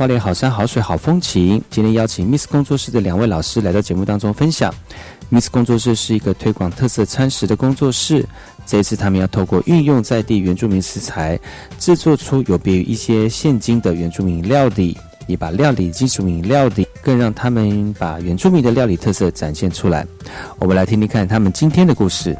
[0.00, 4.74] 花莲好山好水好风情，今天邀请 Miss 工作室的两位老师来到节目当中分享。
[5.30, 8.26] Miss 工作室是一个推广特色餐食的工作室，
[8.64, 11.38] 这一次他们要透过运用在地原住民食材，
[11.78, 14.96] 制作出有别于一些现今的原住民料理，
[15.26, 20.06] 也把料理技术民料理，更让他们把原住民的料理特色展现出来。
[20.58, 22.34] 我们来听听看他们今天的故事。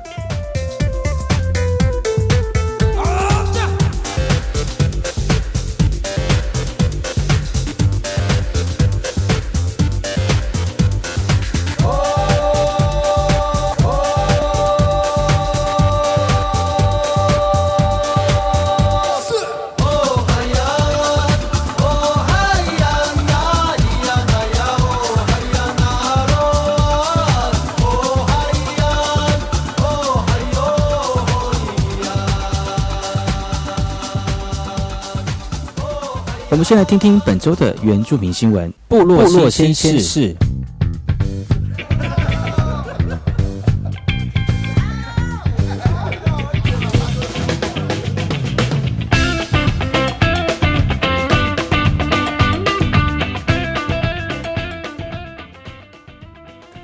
[36.61, 38.71] 们先来听听本周的原住民新闻。
[38.87, 40.37] 部落新鲜事。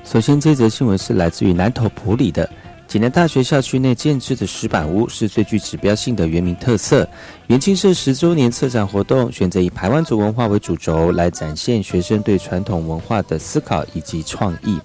[0.03, 2.49] 首先，这则新闻是来自于南投埔里的。
[2.89, 7.07] 济南大学校区内建制的石板屋是最具指标性的原民特色。
[7.49, 14.79] 元庆社十周年策展活动选择以排湾族文化为主轴，来展现学生对传统文化的思考以及创意。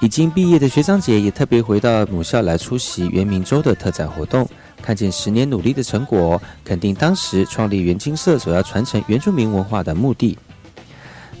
[0.00, 4.48] 已经毕业的学长姐也特别回到母校来出席元明周的特展活动，
[4.80, 10.38] 看见十年努力的成果，肯定当时创立元庆社所要传承原住民文化的目的。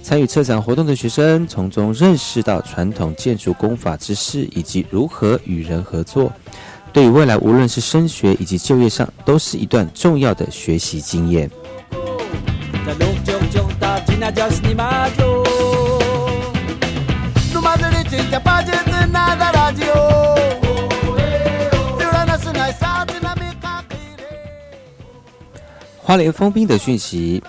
[0.02, 6.30] 参与策展活动的学生从中认识到传统建筑工法知识以及如何与人合作，
[6.92, 11.48] 对于未来无论是升学以及就业上，都是一段重要的学习经验。
[26.02, 27.42] 花莲封冰的讯息。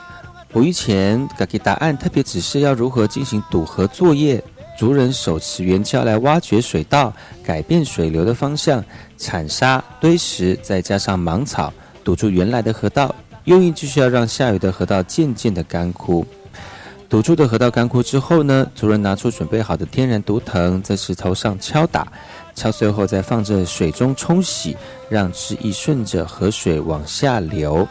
[0.54, 4.42] 捕鱼前，给答案特别指示要如何进行堵河作业。
[4.78, 7.12] 族人手持圆锹来挖掘水道，
[7.44, 8.84] 改变水流的方向，
[9.18, 11.74] 铲沙堆石，再加上芒草
[12.04, 13.14] 堵住原来的河道。
[13.46, 16.24] 用意就是要让下游的河道渐渐的干枯。
[17.10, 22.08] 堵住的河道干枯之后呢，族人拿出准备好的天然毒藤，在石头上敲打，
[22.54, 24.78] 敲碎后再放着水中冲洗，
[25.10, 27.88] 让汁液顺着河水往下流。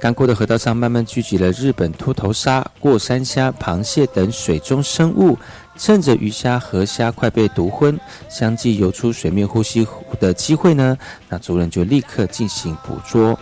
[0.00, 5.36] 干枯的河道上慢慢聚集了日本秃头鲨、过山虾、螃蟹等水中生物。
[5.76, 7.98] 趁着鱼虾、河虾快被毒昏，
[8.28, 9.86] 相继游出水面呼吸
[10.18, 10.96] 的机会呢，
[11.28, 13.38] 那族人就立刻进行捕捉。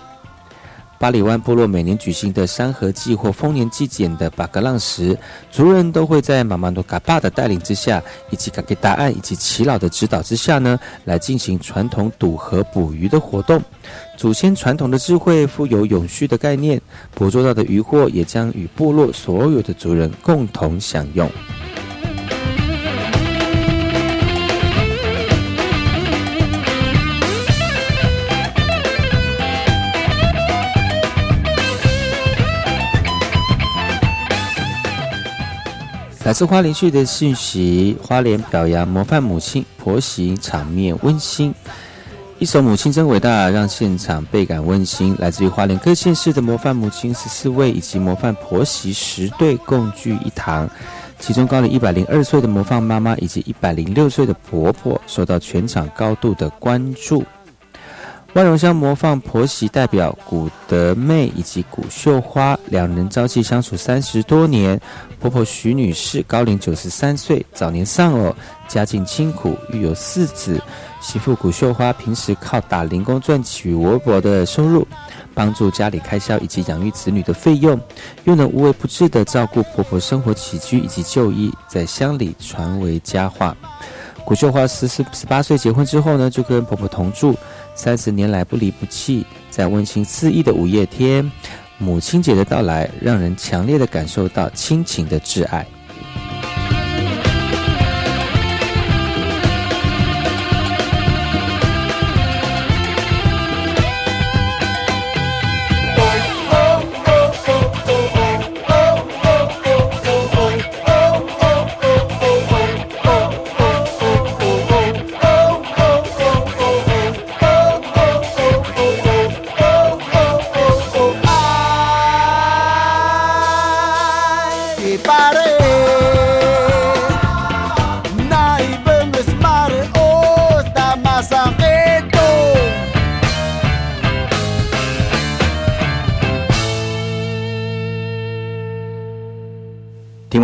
[1.00, 5.16] 巴里湾部落每年举行的山河祭或丰年祭典的巴格浪时，
[5.48, 13.62] 族人都会在马马诺嘎巴的带领之下，以及嘎给答案以及耆老的指导之下呢，来进行传统赌河捕鱼的活动。
[14.18, 16.82] 祖先传统的智慧富有永续的概念，
[17.14, 21.30] 捕捉到的渔获也将与部落所有的族人共同享用。
[36.24, 41.54] 来自花莲区的信息，花莲表扬模范母亲婆媳，场面温馨。
[42.40, 45.16] 一首《母亲真伟大》让现场倍感温馨。
[45.18, 50.70] 来自于花莲各县市的模范母亲十四位，以及模范婆媳十对共聚一堂。
[51.18, 57.24] 其中高龄一百零二岁的模范妈妈，以及一百零六岁的婆婆，受到全场高度的关注。
[58.34, 64.80] 万荣乡模范婆媳代表古德妹以及古秀花两人朝夕相处三十多年。
[65.18, 68.32] 婆婆徐女士高龄九十三岁，早年丧偶，
[68.68, 70.62] 家境清苦，育有四子。
[71.00, 74.86] 媳妇古秀花平时靠打零工赚取微薄的收入，
[75.32, 77.80] 帮助家里开销以及养育子女的费用，
[78.24, 83.56] 又能无微不至地照顾婆婆生活起居以及就医，在乡里传为佳话。
[84.24, 87.34] 古秀花十四十八岁结婚之后呢，就跟婆婆同住。
[87.74, 91.30] 三十年来不离不弃，在温馨四溢的五月天，
[91.78, 95.64] 母亲节的到来，让人强烈的感受到亲情的挚爱。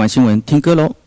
[0.07, 1.04] 新闻，听歌喽。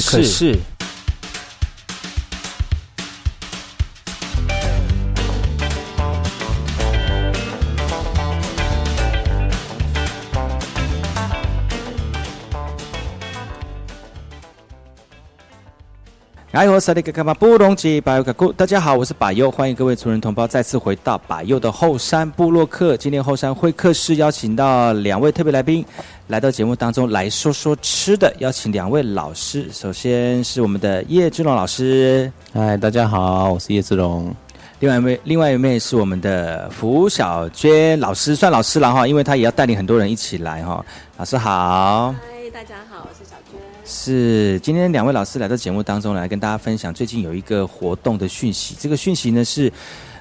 [0.00, 0.58] 可是
[16.60, 16.66] 大
[18.66, 22.98] 家好，我是百佑，欢迎各位族人同胞再次回到百佑的后山部落客。
[22.98, 25.82] 今天后山会客室邀请到两位特别来宾
[26.26, 34.30] 来到节目当中来说说吃的，邀请两位老师，首先是我们的叶志龙老师，嗨，大家好，我是叶志龙。
[34.80, 40.84] 另外一位另外一位是我们的福小娟老师，算老师了哈，因为她也要带领很多人一起来哈。
[41.16, 42.14] 老师好。
[42.20, 43.09] 嗨，大家好，我
[43.90, 44.58] 是。
[44.60, 48.76] 今天两位老师来到节目当中来跟大家分享最近有一个活动的讯息。
[48.78, 49.70] 这个讯息呢是，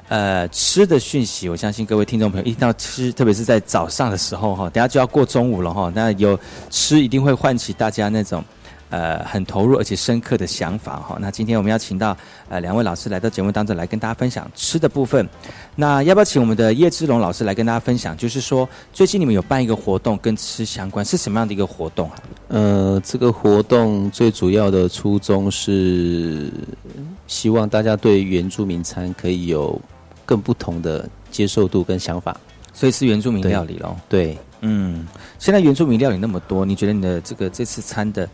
[0.08, 1.48] 呃，吃的讯息。
[1.48, 5.92] 我相信各位听众朋友一定要吃，特别是在早上的时候哈，等下就要过中午了哈。
[5.94, 6.38] 那有
[6.72, 8.44] 吃一定会唤起大家那种
[8.90, 11.18] 呃很投入而且深刻的想法哈。
[11.20, 12.16] 那今天我们要请到
[12.50, 15.28] 呃两位老师来到节目当中来跟大家分享吃的部分。
[15.76, 18.16] 那要不要请我们的叶志龙老师来跟大家分享？
[18.18, 22.16] 就是说最近你们有办一个活动跟吃相关，是什么样的一个活动啊？
[22.50, 26.52] 呃，这个活动最主要的初衷是
[27.28, 29.80] 希望大家对原住民餐可以有
[30.26, 32.36] 更不同的接受度跟想法。
[32.72, 33.94] 所以是原住民料理喽。
[34.08, 35.06] 对，嗯，
[35.38, 38.30] 现在原住民料理那么多，你觉得你的这个这次餐的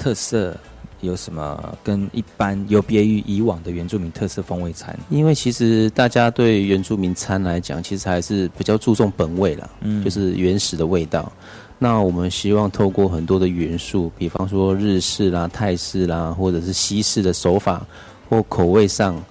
[0.00, 0.56] 特色
[1.02, 4.98] 有什么跟一般有别于以往的原住民特色风味餐？
[5.10, 11.30] 因为其实大家对原住民餐来讲，其实还是比较注重本味啦，嗯就是原始的味道。
[11.78, 17.86] 那我们希望透过很多的元素，比方说日式啦、泰式啦，或者是西式的手法
[18.28, 19.22] 或口味上，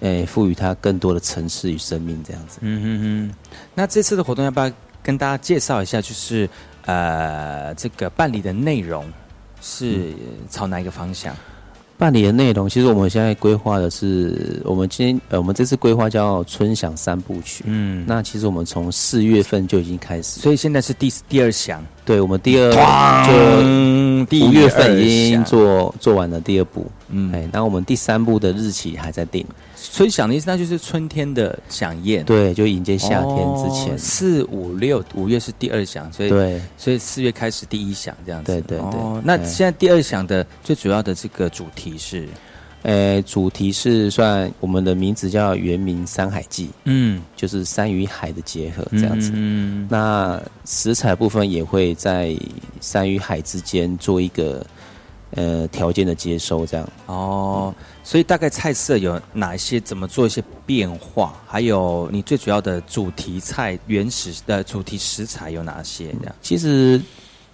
[0.00, 2.58] 诶、赋予它更多的层次与生命，这样子。
[2.62, 3.34] 嗯嗯嗯。
[3.74, 4.70] 那这次的活动要不要
[5.02, 6.00] 跟大家介绍一下？
[6.00, 6.48] 就是
[6.86, 9.04] 呃，这个办理的内容
[9.64, 10.12] 是
[10.50, 11.34] 朝哪一个方向？
[11.96, 17.62] 办理的内容，其实我们现在规划的是，我们今天呃，我们这次规划叫“春享三部曲”。
[17.68, 22.70] 嗯，那其实我们从四月份就已经开始，所以现在是第第二项，对我们第二
[23.24, 29.44] 就就第五月份已经，做做完了第二步，嗯，哎，那我们第三步的日期还在定，
[29.74, 32.24] 所以想的意思，那就是春天的响宴。
[32.24, 33.94] 对，就迎接夏天之前。
[33.94, 38.52] 哦，四五六五月是第二响，所以对，所以四月开始第一响这样子。
[38.52, 39.00] 对对对。
[39.00, 39.44] 哦，那哎。
[39.44, 42.28] 现在第二响的最主要的这个主题是，
[42.84, 49.30] 呃，主题是算我们的名字叫“原名山海记嗯，”，就是山与海的结合这样子。
[49.34, 52.36] 嗯，那食材部分也会在
[52.82, 54.64] 山与海之间做一个
[55.30, 56.86] 呃条件的接收，这样。
[57.06, 59.80] 哦，所以大概菜色有哪一些？
[59.80, 61.40] 怎么做一些变化？
[61.46, 66.08] 还有你最主要的主题菜原始的主题食材有哪些？
[66.20, 67.00] 这样，其实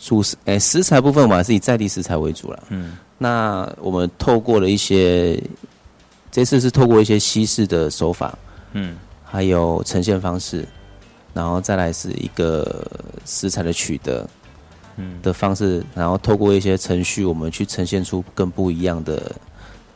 [0.00, 2.62] 主食诶、食材部分我们还是以在地食材为主了。
[2.71, 5.38] 嗯那我们透过了一些，
[6.33, 8.37] 这次是透过一些西式的手法，
[8.73, 10.66] 嗯还有呈现方式，
[11.35, 12.83] 然后再来是一个
[13.26, 14.26] 食材的取得
[14.97, 19.37] 嗯的方式，然后透过一些程序，我们去呈现出更不一样的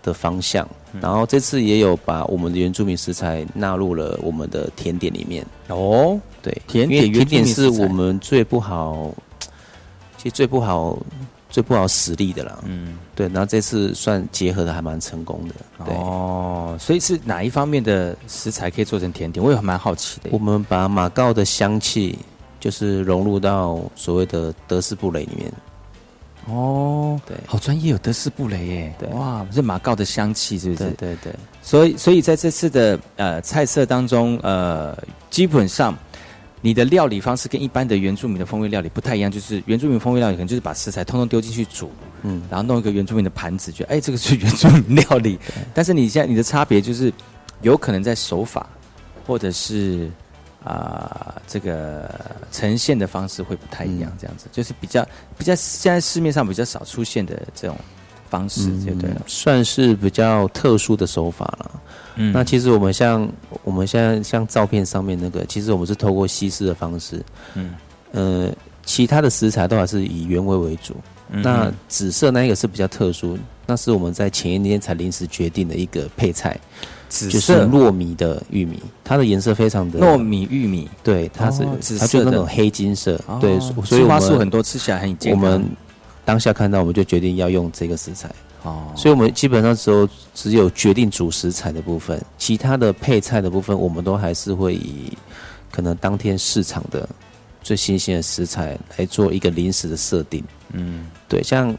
[0.02, 0.68] 的方向。
[0.92, 5.44] 嗯然后这次也有把我们的原住民食材纳入了我们的甜点里面。
[5.68, 9.12] 哦，对，甜点甜点是我们最不好，
[10.24, 10.98] 其实最不好、
[11.50, 12.58] 最不好实力的啦。
[12.64, 15.54] 嗯，对，然后这次算结合的还蛮成功的。
[15.84, 19.44] 对，哦，所以是哪一方面的食材可以做成甜点？
[19.44, 20.38] 我也蛮好奇的我。
[20.38, 22.18] 们把马告的香气，
[22.58, 25.52] 就是融入到所谓的德式布雷里面。
[26.46, 28.94] 哦，对好专业，有德式布雷耶。
[28.98, 30.84] 对哇，是马告的香气，是不是？
[30.84, 34.96] 对对对，所以，所以在这次的呃菜色当中，呃，
[35.28, 35.94] 基本上
[36.64, 41.90] 你的料理方式跟一般的原住民的风味料理不太一样，就是原住民风味料理可能就是把食材通通丢进去煮，
[42.23, 45.38] 嗯，然后弄一个原住民的盘子，觉得哎，这个是原住民料理。
[45.75, 47.12] 但是你现在你的差别就是，
[47.61, 48.66] 有可能在手法，
[49.26, 50.11] 或者是
[50.64, 52.11] 啊、这个
[52.50, 55.06] 呈现的方式会不太一样，这样子、就是比较
[55.37, 57.76] 比较现在市面上比较少出现的这种
[58.30, 59.21] 方式，就对了。
[59.26, 61.71] 算是比较特殊的手法了。
[62.16, 62.33] 嗯。
[62.33, 63.28] 那其实我们像
[63.62, 67.75] 我们现在像照片上面那个，其实我们是透过稀释的方式，嗯。
[68.12, 68.50] 呃，
[68.85, 70.94] 其他的食材都还是以原味为主。
[71.30, 71.42] 嗯。
[71.42, 76.59] 那紫色那一个是比较特殊，那是我们在前一天才临时决定的一个配菜，
[77.09, 83.38] 就是紫色糯米的玉米，它的颜色非常的糯，米玉米，对，它是、哦紫它就是色的那种黑金色，哦。
[83.40, 85.42] 对，所以花素很多，吃起来很健康。
[85.42, 85.66] 我们
[86.25, 88.30] 当下看到我们就决定要用这个食材，
[88.64, 95.16] 哦，所以我们基本上只有只有决定主食材的部分，其他的配菜的部分，我们都还是会以
[95.71, 97.09] 可能当天市场的
[97.62, 100.42] 最新鲜的食材来做一个临时的设定。
[100.73, 101.76] 嗯对，像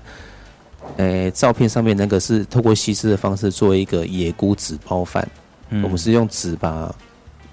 [0.98, 5.28] 诶、照片上面那个是透过西式的方式做一个野菇纸包饭，
[5.70, 5.82] 嗯。
[5.82, 6.94] 我们是用纸把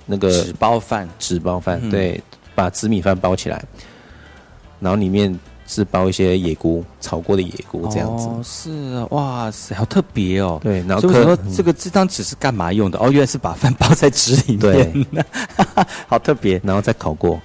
[0.04, 1.90] 那个纸包饭，纸包饭，嗯。
[1.90, 2.22] 对，
[2.54, 3.64] 把紫米饭包起来，
[4.78, 5.34] 然后里面
[5.66, 8.26] 是包一些野菇，炒过的野菇这样子。
[8.26, 10.60] 哦，是啊，哇塞，好特别哦。
[10.62, 12.98] 对，然后所以我说这个这张纸是干嘛用的？
[12.98, 14.58] 哦，原来是把饭包在纸里面。
[14.58, 15.24] 对，
[16.06, 16.60] 好特别。
[16.64, 17.40] 然后再烤过，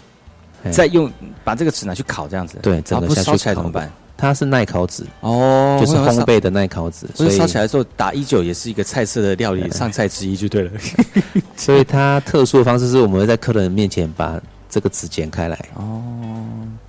[0.71, 1.11] 再用
[1.43, 2.57] 把这个纸拿去烤，这样子。
[2.61, 3.91] 对整个下去来烤怎么办？
[4.19, 10.71] 它是耐烤纸，哦，就是烘焙的耐烤纸，所以所以烧起来的时候打一九也是一个菜色的料理上菜之一就对了。
[11.55, 16.01] 所以它特殊的方式是我们会在客人面前把这个纸剪开来，哦，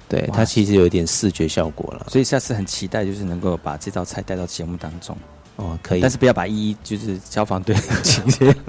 [0.08, 2.06] 对，哇它其实有一点视觉效果了。
[2.08, 5.16] 所以下次很期待，就是能够把这道菜带到节目当中，
[5.56, 8.54] 哦，可以，但是不要把一一就是消防队情节。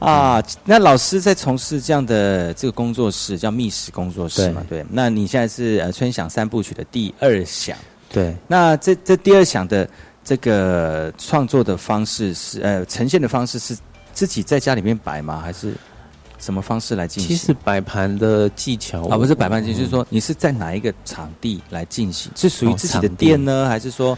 [0.00, 4.64] 啊，那老师在从事这样的这个工作室，叫密室工作室嘛？
[4.66, 4.82] 对。
[4.88, 7.76] 那你现在是呃春响三部曲的第二响，
[8.08, 9.86] 对，那这这第二响的
[10.24, 13.76] 这个创作的方式是呃呈现的方式是
[14.14, 15.38] 自己在家里面摆吗？
[15.38, 15.74] 还是
[16.40, 17.36] 什么方式来进行？
[17.36, 22.32] 其实摆盘的技巧啊，不是摆盘技巧，就是说你是在哪一个场地来进行？
[22.34, 24.16] 是属于哦自己的店呢，还是说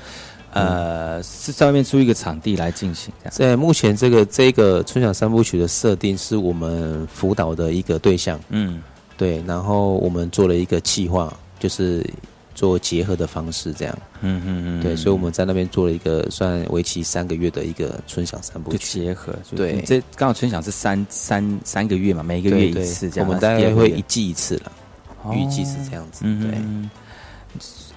[0.52, 3.34] 呃是在外面租一个场地来进行这样？
[3.34, 8.82] 在目前这个这个春晓三部曲的设定是我们辅导的一个对象，嗯
[9.16, 12.04] 对，然后我们做了一个计划，就是
[12.54, 19.80] 做结合的方式这样，嗯嗯嗯对，所以我们在那边做了一个算为期三个月的一个春享三部就曲，结合，对。
[19.82, 24.72] 这刚好春享是三三三个月嘛，每一个月一次这样，我们大概会一季一次了，
[25.22, 25.34] 哦。
[25.34, 26.50] 预计是这样子，对。
[26.56, 26.90] 嗯，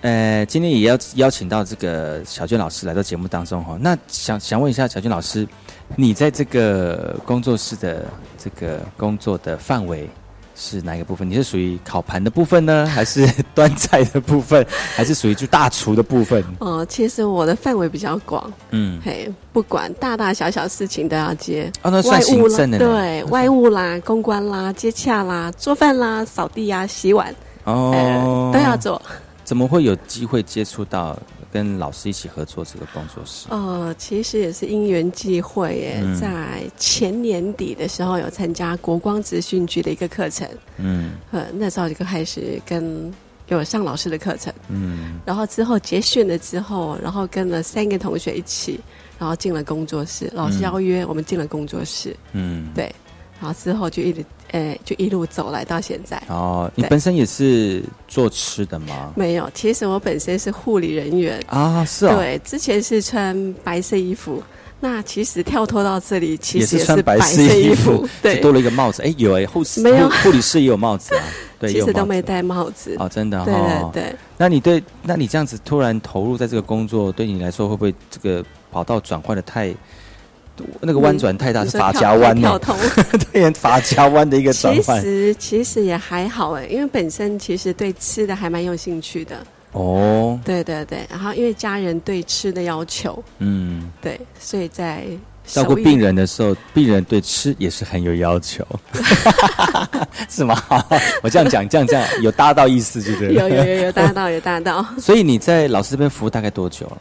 [0.02, 3.78] 呃，今天也要邀请到这个小娟老师来到节目当中哈。
[3.82, 5.48] 那想想问一下小娟老师，
[5.96, 8.06] 你在这个工作室的
[8.38, 10.08] 这个工作的范围
[10.56, 11.30] 是哪一个部分？
[11.30, 14.66] 你是属于烤盘的部分呢， 还是 端菜的部分，
[14.96, 16.44] 还是属于就大厨的部分？
[16.60, 21.72] 哦，其实我的范围比较广，嗯，嘿，不管大大小小事情都要接。
[21.82, 29.02] 哦，那算行务啦，政的对，外务啦、公关啦、接洽啦、做饭啦、扫地呀、洗碗，哦呃，都要做。
[29.44, 31.16] 怎么会有机会接触到
[31.56, 33.48] 跟老师一起合作这个工作室？
[33.50, 36.20] 呃，其实也是因缘际会耶，嗯。
[36.20, 41.14] 在前年底的时候有参加国光职训局的一个课程，嗯。
[41.32, 43.10] 呃，那时候就开始跟
[43.48, 45.18] 有上老师的课程，嗯。
[45.26, 48.78] 然后之后结训了之后，然后跟了三个同学一起，
[49.18, 50.62] 然后进了工作室，老师嗯。
[50.62, 52.94] 邀约我们进了工作室，嗯，对，
[53.40, 56.22] 然后之后就一直，呃，就一路走来到现在。
[56.30, 59.12] 哦，你本身也是做吃的吗？
[59.14, 64.42] 没有，其实我本身是护理人员，啊，是哦，对，之前是穿白色衣服，
[64.80, 69.04] 那其实跳脱到这里，其实也穿白色衣服，对，多了一个帽子。
[69.04, 71.24] 哎，有哎，护士没有护护理师也有帽子啊，
[71.60, 71.82] 对，其。
[71.82, 72.96] 实都没戴帽子。
[72.98, 73.90] 哦，真的对哦。
[73.92, 78.42] 对对，那你对，那你这样子突然投入在这个工作，对你来说会不会这个
[78.72, 79.74] 跑道转换的太，
[80.82, 82.42] 那个弯转太大，是发你说跳夹弯呢？
[82.42, 82.78] 跳通。
[83.34, 85.02] 对，法夹弯的一个转其换。
[85.02, 89.38] 实其实也还好哎，因为本身其实对吃的还蛮有兴趣的。
[89.74, 95.04] 哦，对对对，然后因为家人对吃的要求，嗯，对，所以在
[95.46, 98.66] 照顾病人的时候，病人对吃也是很有要求，
[100.30, 100.64] 是吗？
[101.22, 103.34] 我这样讲，这样这样有搭到意思，就对了。
[103.34, 106.98] 有有有有搭到有搭到，所以你在老师这边服务大概多久了？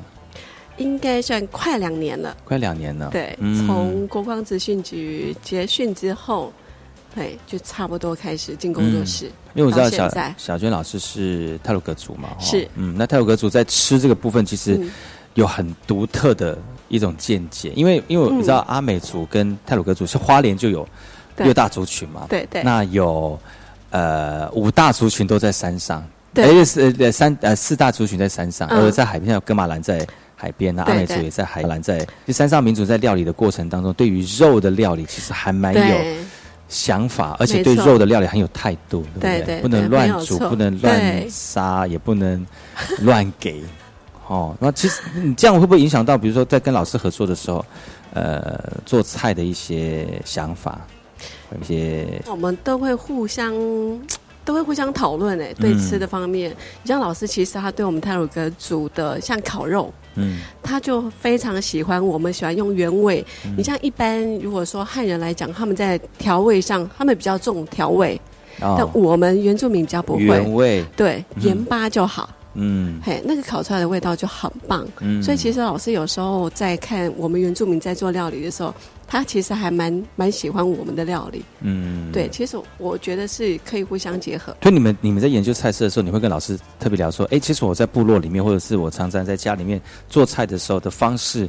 [0.77, 2.37] 应该算快两年了。
[2.45, 3.11] 快两年了。
[3.11, 3.67] 对，嗯。
[3.67, 6.53] 从国光资讯局结训之后，
[7.15, 9.27] 对，就差不多开始进工作室。
[9.55, 12.37] 因为我知道小小娟老师是泰鲁格族嘛，哦。
[12.41, 14.91] 是嗯，那泰鲁格族在吃这个部分其实嗯。
[15.35, 16.57] 有很独特的
[16.87, 20.89] 一种见解，因为因为我嗯知道阿美族跟泰鲁格族是花莲就有
[21.39, 22.63] 六大族群嘛，对对。
[22.63, 23.37] 那有
[23.91, 26.45] 呃五大族群都在山上，对。
[26.45, 28.79] 哎是呃三呃四大族群在山上，嗯。
[28.79, 30.07] 而在海边，像有哥马兰在
[30.44, 35.96] 海边，那阿美族也在海兰在，就山上民族在料理的过程当中，对于肉的料理其实还蛮有
[36.68, 39.61] 想法，而且对肉的料理很有态度，对不对？
[39.62, 42.46] 不能对乱煮，不能乱对杀，也不能
[43.00, 43.62] 乱给。
[44.26, 47.64] 哦，那其实你这样会不会影响到，比如说在跟老师合作的时候，
[48.12, 50.78] 呃，做菜的一些想法，
[51.52, 53.54] 有一些我们都会互相。
[54.44, 56.50] 都会互相讨论诶，对嗯吃的方面，
[56.83, 60.38] 你像老师其实他对我们泰鲁格煮的像烤肉，嗯。
[60.62, 63.24] 他就非常喜欢我们喜欢用原味。
[63.44, 63.54] 嗯。
[63.57, 68.20] 你像一般如果说汉人来讲，他们在调味上他们比较重调味，
[68.61, 70.22] 但哦，我们原住民比较不会。
[70.22, 71.42] 原味，对，嗯。
[71.42, 72.28] 盐巴就好。
[72.54, 73.00] 嗯。
[73.02, 74.87] 嘿，那个烤出来的味道就很棒。
[75.00, 75.22] 嗯。
[75.22, 78.72] 所以其实老师有时候在看我们原住民在做料理的时候，
[79.07, 81.45] 他其实还蛮蛮喜欢我们的料理。
[81.61, 84.57] 嗯，对，其实我觉得是可以互相结合。
[84.62, 91.49] 所以你们你们在研究菜色的时候，你会跟老师特别聊说，哎，其实我在部落里面，或者是我常常在家里面做菜的时候的方式，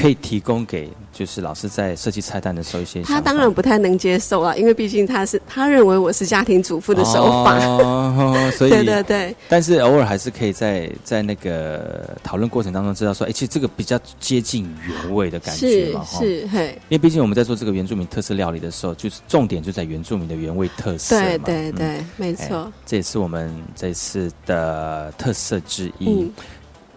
[0.00, 3.02] 可以提供给就是老师在设计菜单的时候一些。
[3.02, 7.58] 他当然不太能接受啊，因为毕竟他是他认为我是家庭主妇的手法。
[7.58, 15.92] 哦， 所以对对对，但是偶尔还是可以在在那个讨论过程当中知道说，哎，其实这个比较接近原味的感觉是。
[16.04, 21.26] 是，嘿，因为毕竟我们在做这个原住民特色料理的时候，就是重点就在原住民的原味特色嘛。
[21.26, 22.72] 对对嗯对，没哎错。
[22.86, 26.06] 这也是我们这次的特色之一。
[26.06, 26.30] 嗯，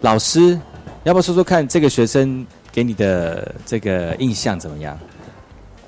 [0.01, 0.59] 老师，
[1.03, 4.97] 要不要说说看这个学生给你的这个印象怎么样？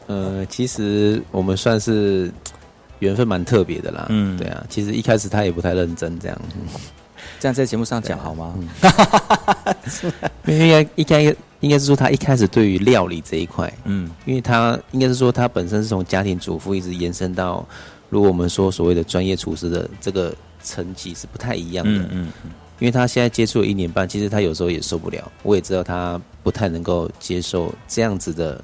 [0.08, 2.30] 呃，其实我们算是
[3.00, 4.08] 缘分蛮特别的啦。
[4.10, 6.42] 嗯对啊，其实一开始他也不太认真这样，
[7.40, 8.54] 这样在节目上讲好吗？
[10.46, 17.66] 因为 应该应该应该是说他一开始对于料理这一块，嗯因为他应该是说他本身是从家庭主妇一直延伸到，
[18.10, 21.92] 如果我们说所谓的专业厨师的这个层级是不太一样的。
[21.92, 25.32] 嗯嗯嗯因为他现在接触了一年半，其实他有时候也受不了。
[25.44, 28.64] 我也知道他不太能够接受这样子的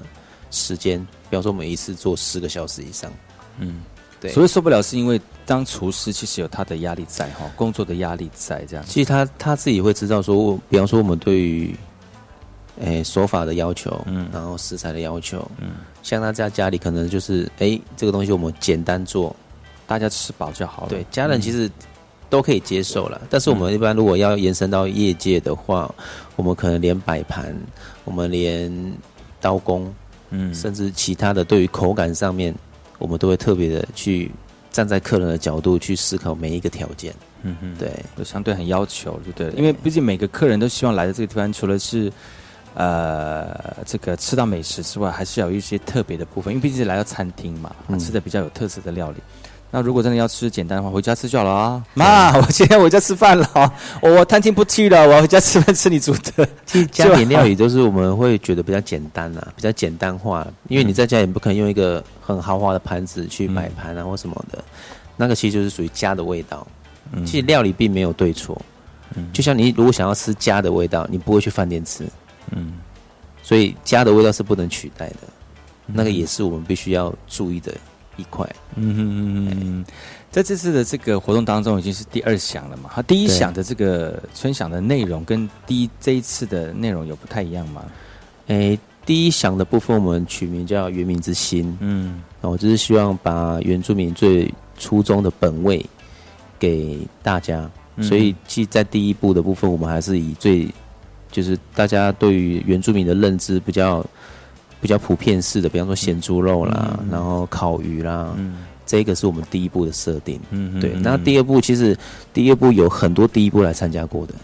[0.50, 3.10] 时间，比方说每一次做十个小时以上。
[3.58, 3.82] 嗯，
[4.20, 8.84] 对，所以受不了是因为当厨师其实有他的压力在哈，工作的压力在这样。
[8.86, 11.74] 其实他他自己会知道说，我比方说我们对于，
[12.80, 19.34] 诶、手法的要求，嗯然后食材的要求，嗯，像他在家里可能就是，诶、这个东西我们简单做，
[19.86, 20.88] 大家吃饱就好了。
[20.88, 21.70] 对，家人其实
[22.30, 23.20] 都可以接受了。
[23.28, 25.92] 但是我们一般如果要延伸到业界的话，
[26.36, 27.54] 我们可能连摆盘，
[28.04, 28.72] 我们连
[29.40, 29.92] 刀工，
[30.30, 32.54] 嗯甚至其他的对于口感上面，
[32.98, 34.30] 我们都会特别的去
[34.70, 37.12] 站在客人的角度去思考每一个条件。
[37.42, 39.54] 嗯嗯，对，就相对很要求，就对了。
[39.54, 42.12] 因为毕竟每个客人都希望来的这个地方，除了是
[42.74, 46.52] 呃这个吃到美食之外，还是要有一些特别的部分。
[46.52, 49.16] 因为毕竟是来到餐厅嘛，吃的比较有特色的料理。
[49.72, 51.84] 那如果真的要吃简单的话，回家吃就好了啊！
[51.94, 53.48] 妈， 我今天回家吃饭了。
[53.54, 56.48] 啊，我餐厅不去了，我要回家吃饭吃你煮的。
[56.66, 64.62] 其实 家庭料理都是我们会觉得比较简单啊，比较简单化，因为你在家也不可能用一个很豪华的盘子去摆盘啊或什么的，
[65.16, 66.66] 那个其实就是属于家的味道。
[67.12, 67.24] 嗯。
[67.24, 68.60] 其实料理并没有对错，
[69.32, 72.04] 就像你如果想要吃家的味道，你不会去饭店吃，
[72.50, 72.72] 嗯。
[73.42, 75.16] 所以家的味道是不能取代的，
[75.86, 77.72] 那个也是我们必须要注意的
[78.20, 78.46] 一块。
[78.76, 79.84] 嗯哼嗯嗯嗯，
[80.30, 82.90] 在这次的这个活动当中，已经是第二响了嘛？
[82.94, 87.84] 它第一响的这个春响的内容跟第一这一次的内容有不太一样吗？
[88.48, 95.84] 诶，第一响的部分我们取名叫“原民之心”，嗯我，就是希望把原住民最初衷的本位
[96.58, 97.68] 给大家。
[97.96, 100.66] 嗯所以，其实在第一步的部分，我们还是以最
[101.30, 104.02] 就是大家对于原住民的认知比较
[104.80, 107.08] 比较普遍式的，比方说咸猪肉啦，嗯。
[107.10, 108.64] 然后烤鱼啦，嗯。
[108.86, 110.40] 这个是我们第一步的设定。
[110.50, 111.96] 嗯对，那第二步其实
[112.34, 114.34] 第二步有很多第一步来参加过的，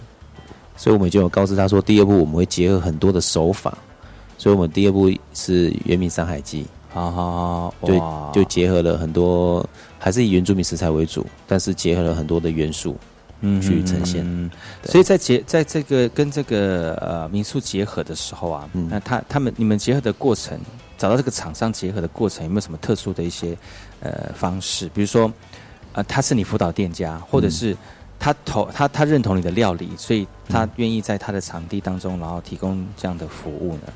[0.77, 3.77] 所以我们就有告知他说，第二步我们会结合很多的手法，
[4.39, 8.01] 所以我们第二步是《原名山海记好好好，》，对，
[8.33, 9.69] 就结合了很多，
[9.99, 12.97] 还是以原住民食材为主，但是结合了很多的元素。
[13.41, 14.25] 嗯去呈现。
[14.25, 14.51] 嗯
[14.85, 18.89] 所以在结在这个跟这个呃民宿结合的时候啊，嗯。
[18.91, 20.59] 那他他们你们结合的过程，
[20.97, 23.57] 找到这个厂商结合的过程，有没有什么特殊的一些
[24.01, 24.89] 呃方式？
[24.95, 25.33] 比如说，
[25.93, 27.77] 呃，他是你辅导店家，或者是
[28.19, 33.93] 他投他他认同你的料理，所以他愿意在他的场地当中，然后提供这样的服务呢？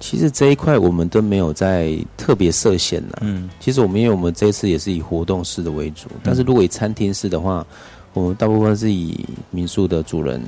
[0.00, 3.18] 其实这一块我们都没有在特别设限呢。
[3.22, 3.48] 嗯。
[3.58, 7.66] 其实我们因为我们这一次也是以活动式的为主，但是如果以餐厅式的话，
[8.14, 10.42] 我们大部分是以民宿的主人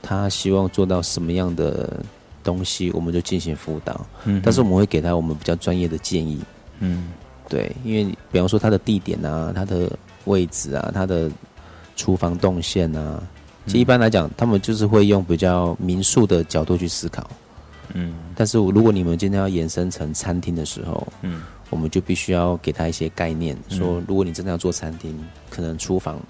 [0.00, 2.00] 他希望做到什么样的
[2.44, 4.06] 东西，我们就进行辅导。
[4.24, 6.40] 嗯但是我们会给他我们比较专业的建议，
[6.78, 7.08] 嗯。
[7.48, 9.90] 对，因为比方说他的地点啊、他的
[10.26, 11.28] 位置啊、他的
[11.96, 13.20] 厨房动线啊，
[13.66, 17.28] 其实一般来讲，他们就是会用比较民宿的角度去思考。
[17.94, 18.14] 嗯。
[18.36, 21.42] 但是如果你们今天要延伸成餐厅的时候，嗯。
[21.70, 25.16] 我们就必须要给他一些概念，说如果你真的要做餐厅，
[25.48, 26.20] 可能厨房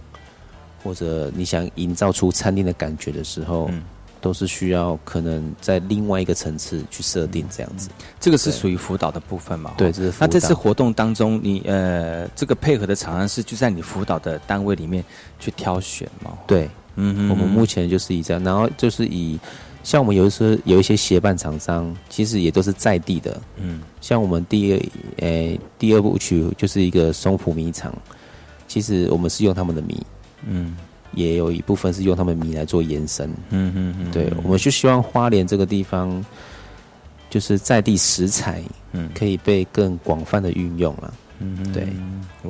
[0.83, 3.83] 或者你想营造出餐厅的感觉的时候，嗯。
[4.23, 7.89] 都是需要可能在另外一个层次去设定这样子。
[8.21, 9.73] 这个是属于辅导的部分嘛？
[9.79, 9.93] 对，哦。
[9.97, 15.03] 这是那这次活动当中，你呃这个配合的厂商是就在你辅导的单位里面
[15.39, 16.37] 去挑选吗？
[16.47, 19.41] 对，嗯哼我们目前就是以这样，然后就是以
[19.83, 23.81] 像我们有一些有一些协办厂商，其实也都是在地的，嗯。
[24.03, 24.81] 像我们第二
[25.25, 27.91] 诶、第二部曲就是一个松浦米厂，
[28.69, 29.99] 其实我们是用他们的米，
[30.47, 30.77] 嗯
[31.13, 33.29] 也有一部分是用他们米来做延伸。
[33.51, 36.25] 嗯嗯嗯，对，我们就希望花莲这个地方，
[37.29, 41.13] 就是在地食材，嗯可以被更广泛的运用了。
[41.41, 41.89] 嗯对，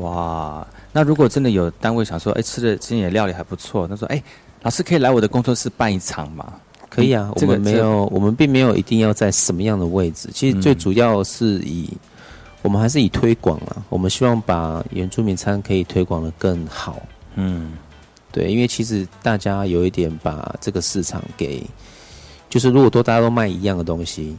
[0.01, 4.23] 哇，那如果真的有单位想说，哎，吃的今天的料理还不错，他说，哎，
[4.63, 6.53] 老师可以来我的工作室办一场吗？
[6.91, 10.29] 可以啊，我们没有，我们并没有一定要在什么样的位置。
[10.35, 11.89] 其实最主要是以，
[12.63, 17.01] 我们还是以推广啊，我们希望把原住民餐可以推广的更好。
[17.35, 17.73] 嗯
[18.33, 21.63] 对，因为其实大家有一点把这个市场给，
[22.49, 24.37] 就是如果都大家都卖一样的东西，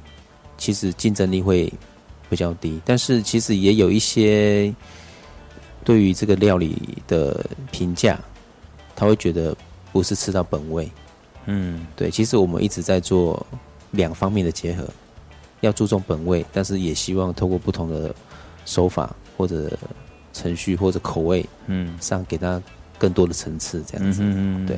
[0.57, 1.71] 其实竞争力会
[2.29, 2.79] 比较低。
[2.85, 4.73] 但是其实也有一些
[5.83, 6.77] 对于这个料理
[7.07, 8.17] 的评价，
[8.95, 9.55] 他会觉得
[9.91, 10.89] 不是吃到本味。
[11.45, 13.45] 嗯对，其实我们一直在做
[13.91, 14.87] 两方面的结合，
[15.59, 18.15] 要注重本味，但是也希望透过不同的
[18.63, 19.77] 手法或者
[20.31, 22.61] 程序或者口味嗯上，给他
[23.01, 24.21] 更多的层次，这样子。
[24.67, 24.75] 对，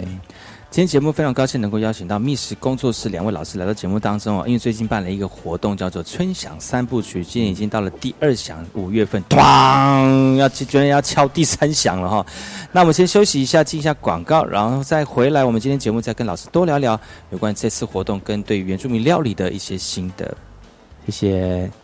[0.70, 12.26] 今天节目非常高兴能够邀请到密室工作室两位老师来到节目当中哦，因为最近办了一个活动叫做“春响三部曲”，今天已经到了第二响，五月份，咣，要居然要敲第三响了哈。
[12.72, 15.44] 那我们先休息一下，进一下广告，然后再回来。
[15.44, 16.98] 我们今天节目再跟老师多聊聊
[17.32, 20.34] 有关这次活动跟对原住民料理的一些心得。
[21.06, 21.83] 谢谢。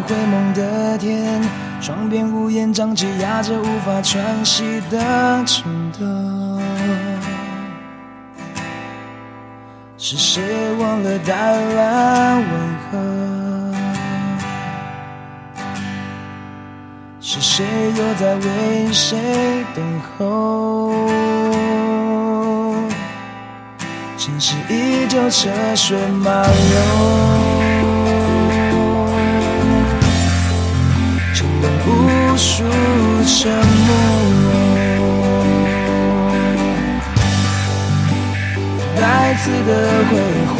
[0.00, 1.42] 擦干了灰蒙的天，
[1.80, 4.98] 窗边屋檐瘴气压着无法喘息的
[5.44, 5.64] 颤
[5.98, 6.06] 抖。
[9.98, 10.42] 是谁
[10.78, 12.44] 忘了带来问
[12.90, 12.98] 候？
[17.20, 17.64] 是谁
[17.96, 19.18] 又在为谁
[19.74, 20.94] 等候？
[24.16, 27.09] 城市依旧车水马龙。
[39.00, 39.70] 再次的
[40.10, 40.12] 挥
[40.46, 40.54] 霍。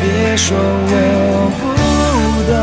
[0.00, 0.90] 别说我
[1.58, 1.60] 不
[2.46, 2.54] 懂，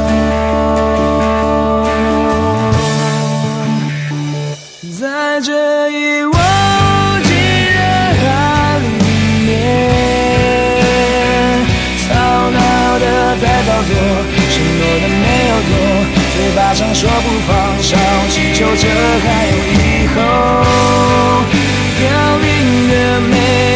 [4.98, 5.04] 在
[5.42, 5.52] 这
[5.90, 7.30] 一望无际
[7.68, 7.78] 人
[8.16, 8.24] 海
[8.80, 8.86] 里
[9.46, 9.50] 面。
[12.00, 12.02] 吵
[12.50, 12.58] 闹
[12.98, 13.06] 的
[13.42, 13.92] 在造作，
[14.54, 15.72] 承诺的没有做，
[16.34, 17.52] 嘴巴上说不放，
[17.84, 17.92] 手
[18.30, 18.88] 祈求着
[19.20, 19.83] 还有一
[20.16, 20.64] 后。
[22.00, 23.73] 凋零的玫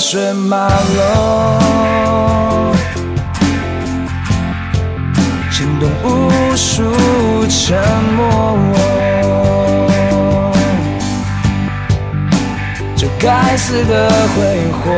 [0.00, 2.72] 水马龙，
[5.52, 6.82] 牵动无数
[7.46, 7.78] 沉
[8.16, 8.58] 默。
[12.96, 14.38] 这该死的挥
[14.72, 14.90] 霍，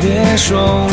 [0.00, 0.92] 别说我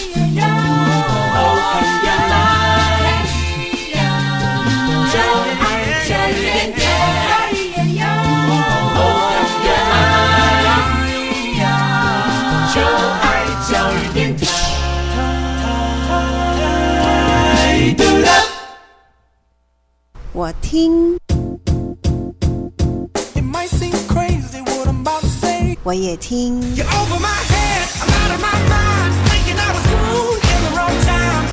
[20.51, 21.17] 我听，
[25.83, 26.61] 我也听，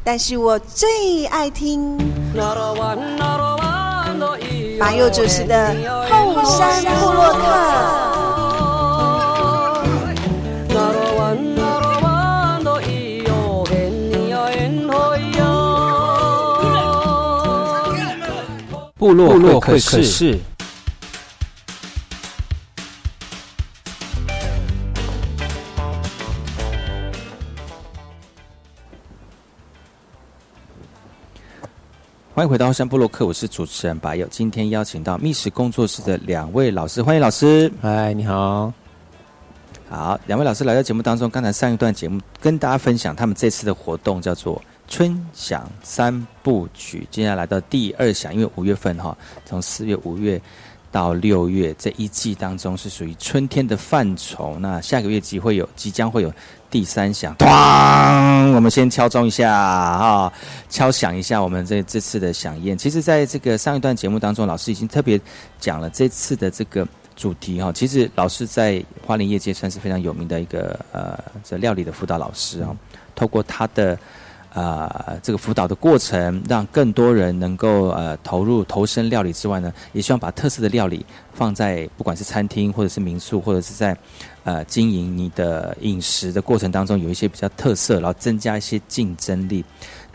[0.02, 1.96] 但是我最爱听。
[4.80, 5.72] 马佑主持的
[6.10, 8.04] 《后山部落客》。
[19.08, 20.38] 部落会客室。
[32.34, 34.26] 欢迎回到山部落客，我是主持人白友。
[34.30, 37.72] 今天邀请到密室工作室的两位老师，欢迎老师。
[37.80, 38.70] 嗨，你好。
[39.88, 41.30] 好，两位老师来到节目当中。
[41.30, 47.06] 刚才上一段节目跟大家分享，他们这次的活动叫做“春享三部曲”。
[47.12, 50.40] 接下来来到第二响，因为五月份哈，从四月、五月
[50.90, 54.56] 到六月这一季当中是属于春天的范畴。
[54.58, 56.32] 那下个月即会有，即将会有
[56.70, 57.36] 第三响。
[57.36, 58.52] 咣！
[58.52, 60.32] 我们先敲钟一下哈，
[60.68, 62.76] 敲响一下我们这这次的响宴。
[62.76, 65.20] 其实，在这个上一段节目当中，老师已经特别
[65.60, 66.86] 讲了这次的这个。
[67.18, 72.70] 主题哈，其实老师在花莲业界算是非常有名的一个呃，这料理的辅导老师啊。
[73.16, 73.98] 透过他的
[74.54, 83.96] 呃这个辅导的过程，让更多人能够呃投入投身料理之外呢，也希望把特色的料理放在不管是餐厅或者是民宿，或者是在
[84.44, 89.64] 呃经营你的饮食的过程当中，有一些比较特色，然后增加一些竞争力。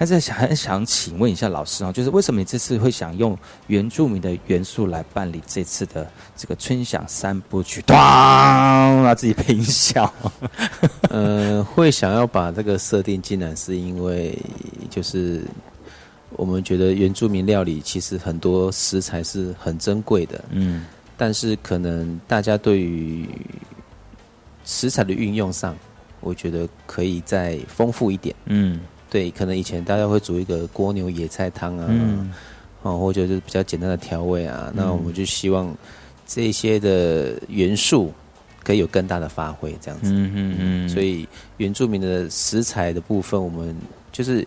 [0.03, 3.37] 但是想很想请问一下老师啊，就是为什么你这次会想用
[3.67, 7.81] 原住民的元素来办理这次的这个春享三部曲？
[7.83, 10.13] 咣，啊自己配音效。
[11.09, 14.37] 呃，会想要把这个设定进来，是因为
[14.89, 15.41] 就是
[16.31, 20.85] 我们觉得原住民料理其实很多食材是很珍贵的，嗯，
[21.15, 23.29] 但是可能大家对于
[24.65, 25.73] 食材的运用上，
[26.19, 28.81] 我觉得可以再丰富一点，嗯。
[29.13, 31.87] 对，可能以前大家会煮一个蜗牛野菜汤啊，
[32.81, 35.71] 哦，或者是比较简单的调味啊，那我们就希望
[36.25, 38.11] 这些的元素
[38.63, 40.09] 可以有更大的发挥，这样子。
[40.11, 40.89] 嗯嗯嗯。
[40.89, 43.77] 所以原住民的食材的部分，我们
[44.11, 44.43] 就是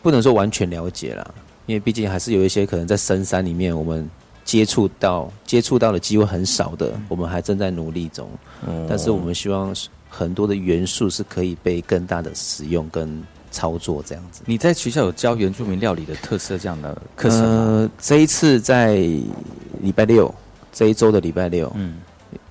[0.00, 1.34] 不能说完全了解了，
[1.66, 4.08] 因为毕竟还是有一些可能在深山里面，我们
[4.42, 8.26] 接触到接触到的机会很少的，我们还正在努力中。
[8.66, 8.86] 嗯。
[8.88, 9.76] 但是我们希望
[10.08, 13.22] 很多的元素是可以被更大的使用跟。
[13.50, 17.46] 操作这样子，你在学校有教原住民料理的特色这样的课程吗？
[17.46, 18.96] 呃，这一次在
[19.80, 20.32] 礼拜六，
[20.72, 21.96] 这一周的礼拜六，嗯，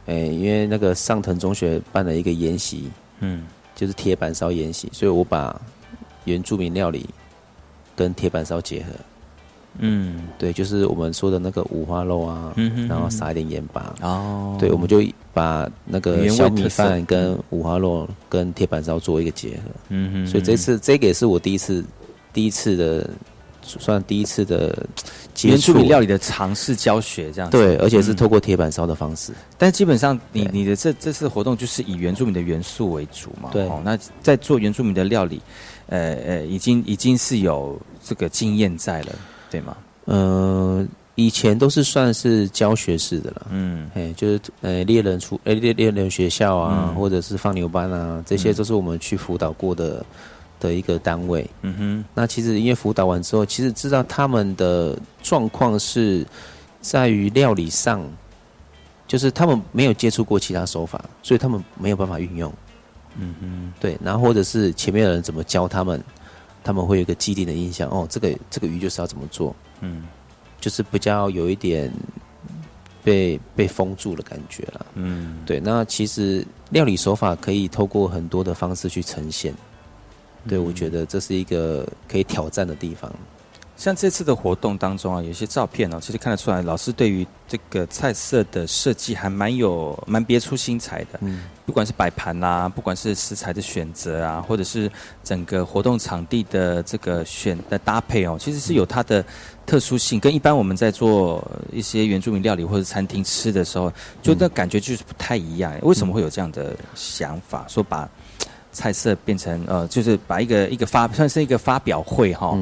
[0.08, 2.90] 哎，因为那个上藤中学办了一个研习，
[3.20, 3.44] 嗯，
[3.76, 5.60] 就是铁板烧研习，所以我把
[6.26, 7.08] 原住民料理
[7.96, 8.90] 跟铁板烧结合。
[9.80, 12.52] 嗯，对，就是我们说的那个五花肉啊，
[12.90, 13.94] 然后撒一点盐巴。
[14.02, 15.04] 哦，对，我们就
[15.38, 19.62] 把那个小米饭跟五花肉跟铁板烧做一个结合。
[19.90, 21.86] 嗯哼，所以这次这个也是我第一次，
[22.34, 23.08] 第一次的
[23.62, 24.88] 算第一次的
[25.44, 27.50] 原住民料理的尝试教学这样。
[27.52, 29.32] 对，而且是透过铁板烧的方式。
[29.58, 33.50] 但基本上，你你的这这次活动就是以原住民的元素为主嘛？
[33.52, 33.68] 对。
[33.68, 35.40] 哦，那在做原住民的料理，
[35.86, 39.14] 呃呃，已经已经是有这个经验在了。
[39.50, 39.78] 对吗？
[40.04, 40.86] 呃，
[41.20, 50.06] 以前都是算是教学式的了，嗯，哎，就是呃猎人出，哎猎猎人学校啊，或者是放牛班啊，这些都是我们去辅导过的
[50.60, 52.06] 的一个单位，嗯哼。
[52.14, 56.24] 那其实因为辅导完之后，其实知道他们的状况是
[56.82, 58.08] 在于料理上，
[59.08, 62.54] 就是他们没有接触过其他手法，所以他们没有办法运用，
[63.18, 63.74] 嗯哼。
[63.80, 66.00] 对，然后或者是前面的人怎么教他们。
[66.64, 70.04] 他们会有一个既定的印象，哦，这个这个鱼就是要怎么做，嗯，
[70.60, 71.92] 就是比较有一点
[73.04, 75.60] 被被封住的感觉了，嗯，对。
[75.60, 79.54] 那其实料理手法可以透过很多的方式去呈现，
[80.48, 83.12] 对我觉得这是一个可以挑战的地方。
[83.78, 91.20] 像这次的活动当中啊，有些照片哦，其实看得出来，老师对于这个菜色的设计还蛮有蛮别出心裁的。
[91.22, 94.92] 嗯，不管是摆盘啦，不管是食材的选择啊，或者是
[95.24, 99.24] 整个活动场地的这个选的搭配哦，其实是有它的
[99.68, 103.94] 特殊性，跟一般我们在做一些原住民料理或者餐厅吃的时候，
[104.24, 105.72] 就那感觉就是不太一样。
[105.84, 107.66] 为什么会有这样的想法？
[107.68, 108.10] 说把
[108.72, 112.58] 菜色变成呃，就是把一个一个发算是一个发表会哈。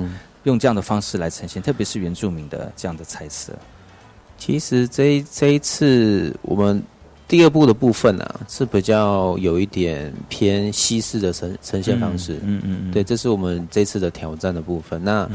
[0.45, 3.51] 用这样的方式来呈现，特别是原住民的这样的菜色。
[4.38, 6.82] 其实这这一次我们
[7.28, 12.34] 第二部的部分啊，是比较有一点偏西式的呈呈现方式。
[12.43, 15.03] 嗯嗯嗯，对，这是我们这次的挑战的部分。
[15.03, 15.28] 那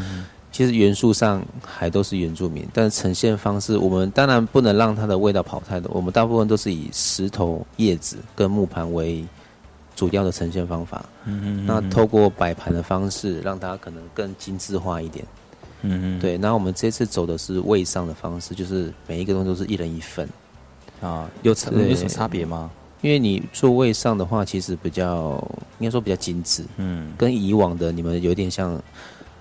[0.61, 5.91] 其实元素上还都是原住民，但是呈现方式，我们当然不能让它的味道跑太多。
[5.95, 9.25] 我们大部分都是以石头、叶子跟木盘为。
[9.97, 15.23] 主要的呈现方法，嗯嗯，那透过摆盘的方式，让它可能更精致化一点，
[15.83, 16.39] 嗯嗯，对。
[16.39, 20.27] 那我们这次走的是位上的方式，就是每一个东西都是一人一份，
[21.03, 22.71] 啊，有差有什么差别吗？
[23.03, 25.33] 因为你做位上的话，其实比较
[25.81, 28.81] 应该说比较精致，嗯，跟以往的你们有点像，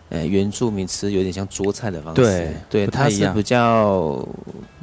[0.10, 4.28] 呃，原住民吃有点像桌菜的方式，对对，它是比较，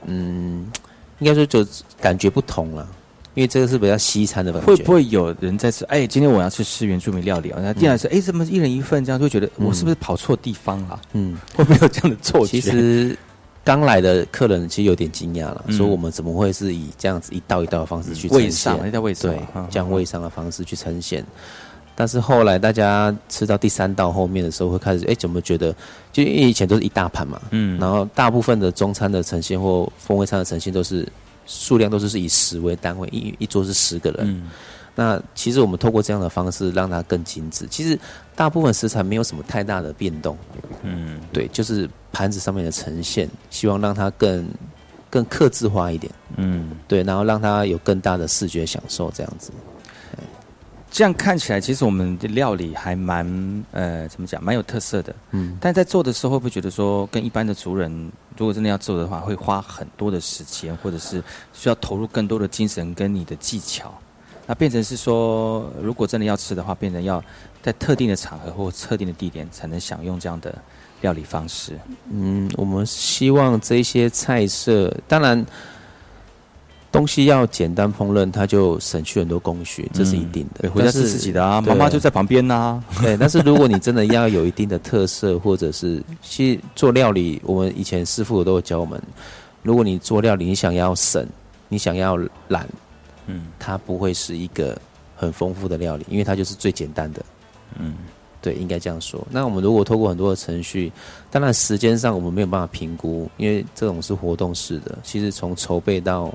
[0.06, 0.70] 嗯，
[1.18, 1.66] 应该说就
[2.00, 2.88] 感觉不同了。
[3.34, 5.84] 因为这个是比较西餐的，会不会有人在吃？
[5.86, 7.60] 哎，今天我要去吃原住民料理啊！
[7.60, 9.04] 那进来说，哎，怎么一人一份？
[9.04, 10.98] 这样就觉得我是不是跑错地方了？
[11.12, 12.58] 嗯，会不会有这样的错觉？
[12.58, 13.14] 其实
[13.62, 18.78] 刚来的客人其实有点惊讶了，说我们怎么会是以这样子一道一道的方式去呈现？
[18.82, 21.22] 那叫味上，对，这样味上的方式去呈现。
[21.96, 25.74] 但是后来大家吃到第三道后面的时候，会开始哎，怎么觉得？
[26.12, 31.04] 就因为以前都是一大盘嘛，嗯，然后大部分的中餐的呈现或风味餐的呈现都是。
[31.48, 34.42] 数量都是是以十为单位，一一桌是十个人。
[34.96, 37.68] 那其实我们透过这样的方式让它更精致。
[37.70, 37.96] 其实
[38.34, 40.36] 大部分食材没有什么太大的变动。
[40.82, 44.44] 嗯，对，就是盘子上面的呈现，希望让它更
[45.08, 46.12] 更克制化一点。
[46.34, 49.52] 嗯，对，然后让它有更大的视觉享受，这样子。
[50.96, 53.26] 这样看起来，其实我们的料理还蛮
[53.72, 55.14] 呃，怎么讲，蛮有特色的。
[55.32, 61.22] 嗯，但在做的时候，会不会觉得说，跟一般的族人，如果真的要做的话，会花很多的时间，或者是
[61.52, 63.92] 需要投入更多的精神跟你的技巧？
[64.46, 67.22] 那变成是说，如果真的要吃的话，变成要
[67.62, 70.54] 在特定的场合或特定的地点才能享用这样的
[71.02, 71.78] 料理方式。
[72.10, 75.44] 嗯，我们希望这些菜色，当然。
[76.92, 80.70] 东西要简单烹饪，它就省去很多工序，这是一定的。
[80.70, 82.82] 回家是自己的啊，妈妈就在旁边呐。
[83.02, 89.00] 对，但是如果你真的要有一定的特色，或者是其实做料理，我们以前师傅都有教我们，
[89.62, 91.26] 如果你做料理，你想要省，
[91.68, 92.16] 你想要
[92.48, 92.66] 懒，
[93.26, 94.78] 嗯，它不会是一个
[95.14, 97.22] 很丰富的料理，因为它就是最简单的。
[97.78, 97.94] 嗯，
[98.40, 99.22] 对，应该这样说。
[99.30, 100.90] 那我们如果透过很多的程序，
[101.30, 106.32] 当然时间上我们没有办法评估，因为这种是活动式的，其实从筹备到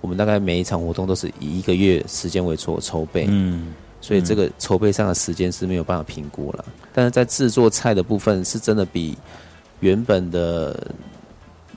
[0.00, 6.64] 我们大概每一场活动都是以一个月时间为筹筹备，嗯，所以这个筹备上的时间是没有办法评估了。
[6.92, 9.16] 但是在制作菜的部分，是真的比
[9.80, 10.88] 原本的，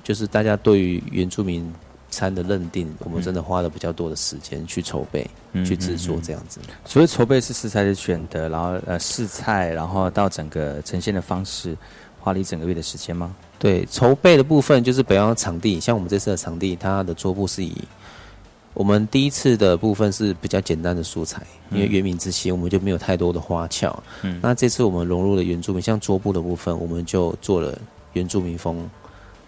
[0.04, 1.72] 就是大家对于原住民
[2.10, 5.30] 餐的认定，我们真的花了比较多的时间去筹备、
[5.66, 6.60] 去制作这样子。
[6.86, 11.76] 所以筹备是食材的选择，然后呃试菜，然后到整个呈现的方式，
[12.20, 13.36] 花了一整个月的时间吗？
[13.60, 17.76] 对，筹备的部分就是比方场地，像我们这次的场地，它的桌布是以
[18.74, 21.42] 我们第一次的部分是比较简单的素材，
[21.72, 23.92] 因为原名之心我们就没有太多的花俏。
[24.22, 27.78] 嗯那这次我们融入了原住民，像桌布的部分，我们就做了
[28.14, 28.90] 原住民风，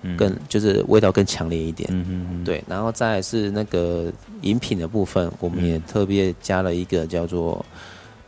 [0.02, 1.88] 嗯更就是味道更强烈一点。
[1.94, 4.12] 嗯嗯嗯，对，然后再来是那个
[4.42, 7.64] 饮品的部分，我们也特别加了一个叫做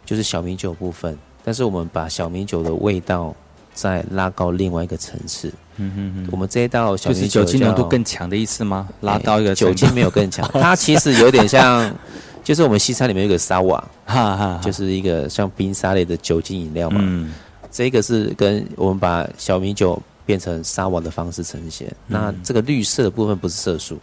[0.06, 3.36] 就是小米酒部分，但是我们把小米酒的味道
[3.74, 5.52] 再拉高另外一个层次。
[5.78, 8.88] 嗯嗯嗯，我们这一道小就是米酒酒精浓度更强的意思吗？
[9.02, 11.92] 拉到一个酒精没有更强， 它其实有点像，
[12.44, 17.00] 就是我们西餐里面有一个沙瓦，哈哈，就是一个像冰沙类的酒精饮料嘛。
[17.02, 17.34] 嗯
[17.72, 21.92] 这个是跟我们把小米酒变成沙瓦的方式呈现。
[22.06, 23.98] 那这个绿色的部分不是色素，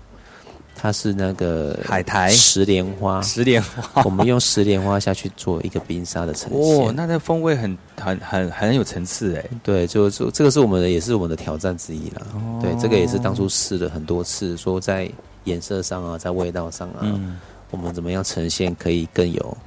[0.81, 6.97] 它是那个海苔石莲花，石莲花， 我们用石莲花下去做一个冰沙的呈哦，现。
[6.97, 9.45] 那那风味很很很很有层次哎。
[9.63, 12.27] 对，就就这个是我们的，也是我们的挑战之一啦。
[12.33, 15.07] 哦对，这个也是当初试了很多次，说在
[15.45, 17.39] 颜色上啊，在味道上啊，嗯，
[17.71, 19.59] 我们怎么样呈现可以更有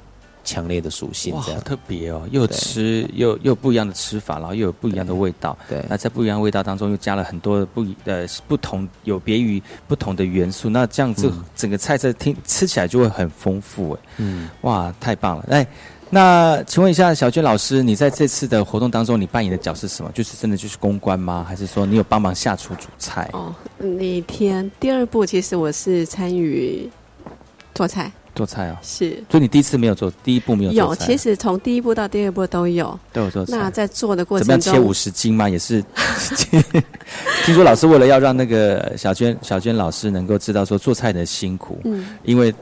[0.44, 1.60] 强烈的属性哇，这样。
[1.60, 5.56] 好特别哦，又吃又又不一样的吃法，然后又有不一样的味道。
[5.68, 14.00] 对那在不一样的味道当中，又加了很多的不一呃不同有别于不同的元素，那这样子嗯整个菜色听吃起来就会很丰富哎。
[14.18, 15.46] 嗯，哇，太棒了！
[15.50, 15.66] 哎，
[16.10, 20.10] 那请问一下小娟老师，你在这次的活动当中，你扮演的角色是什么？
[20.12, 21.44] 就是真的就是公关吗？
[21.48, 23.28] 还是说你有帮忙下厨煮菜？
[23.32, 26.88] 哦，那天第二步其实我是参与
[27.74, 32.98] 做菜，做菜哦，是所以你第一次没有做，第一步没有有，做菜，其实从第一步到第二步都有。
[33.12, 33.56] 都有做菜。
[33.56, 35.48] 那在做的过怎么程中，样切五十斤吗？
[35.48, 35.84] 也是，
[37.44, 42.52] 听说老师为了要让那个小娟小娟老师能够知道说做菜的辛苦，嗯，因为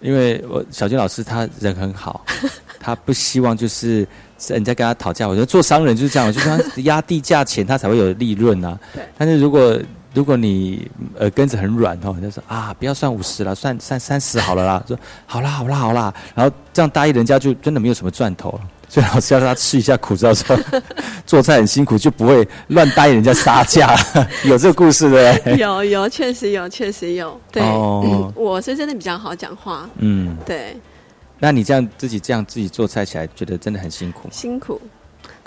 [0.00, 2.24] 因为我小娟老师她人很好，
[2.78, 4.06] 她不希望就是
[4.46, 8.78] 人家跟她讨价，我觉得做商人就是这样，就是他压低价钱，他才会有利润啊。
[8.94, 9.02] 对。
[9.16, 9.76] 但是如果
[10.14, 10.90] 如果你
[11.20, 14.82] 耳根子很软哦，就说啊，不要算五十了，算算三十好了啦。
[14.88, 18.60] 说好啦好啦好啦，然后这样答应人家就真的没有什么赚头了。
[18.90, 20.58] 所以老师要让他吃一下苦，知道说
[21.26, 23.94] 做菜很辛苦，就不会乱答应人家杀价。
[24.44, 25.56] 有这个故事的？
[25.58, 30.74] 有有确实有确实有，对，哦嗯我是真的比较好讲话，嗯，对，
[31.38, 34.26] 那你这样自己这样自己做菜起来，觉得真的很辛苦。
[34.32, 34.80] 辛苦。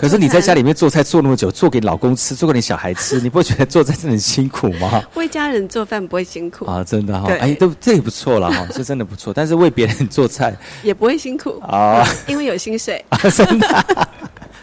[0.01, 4.99] 可是你在家里面做菜做那么久，做给老公吃，做给你小孩吃， 你不会觉得做菜真的很辛苦吗？
[5.13, 9.31] 为家人做饭不会辛苦，啊，真的哈、对哎，都这也不错了哈， 这真的不错。
[9.31, 13.17] 但是为别人做菜也不会辛苦啊，因为有薪水啊。
[13.29, 14.07] 真的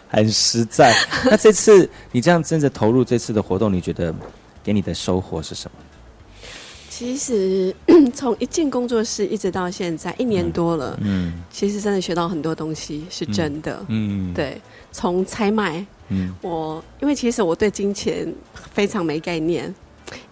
[0.08, 0.92] 很实在。
[1.24, 4.12] 那这次你这样真的投入这次的活动，你觉得
[4.64, 5.84] 给你的收获是什么？
[6.98, 7.72] 其实
[8.12, 13.84] 从一进工作室一直到现在一年多了，嗯其实真的学到很多东西，是真的。
[13.86, 18.26] 嗯，，对，从采买，嗯，我因为其实我对金钱
[18.72, 19.72] 非常没概念，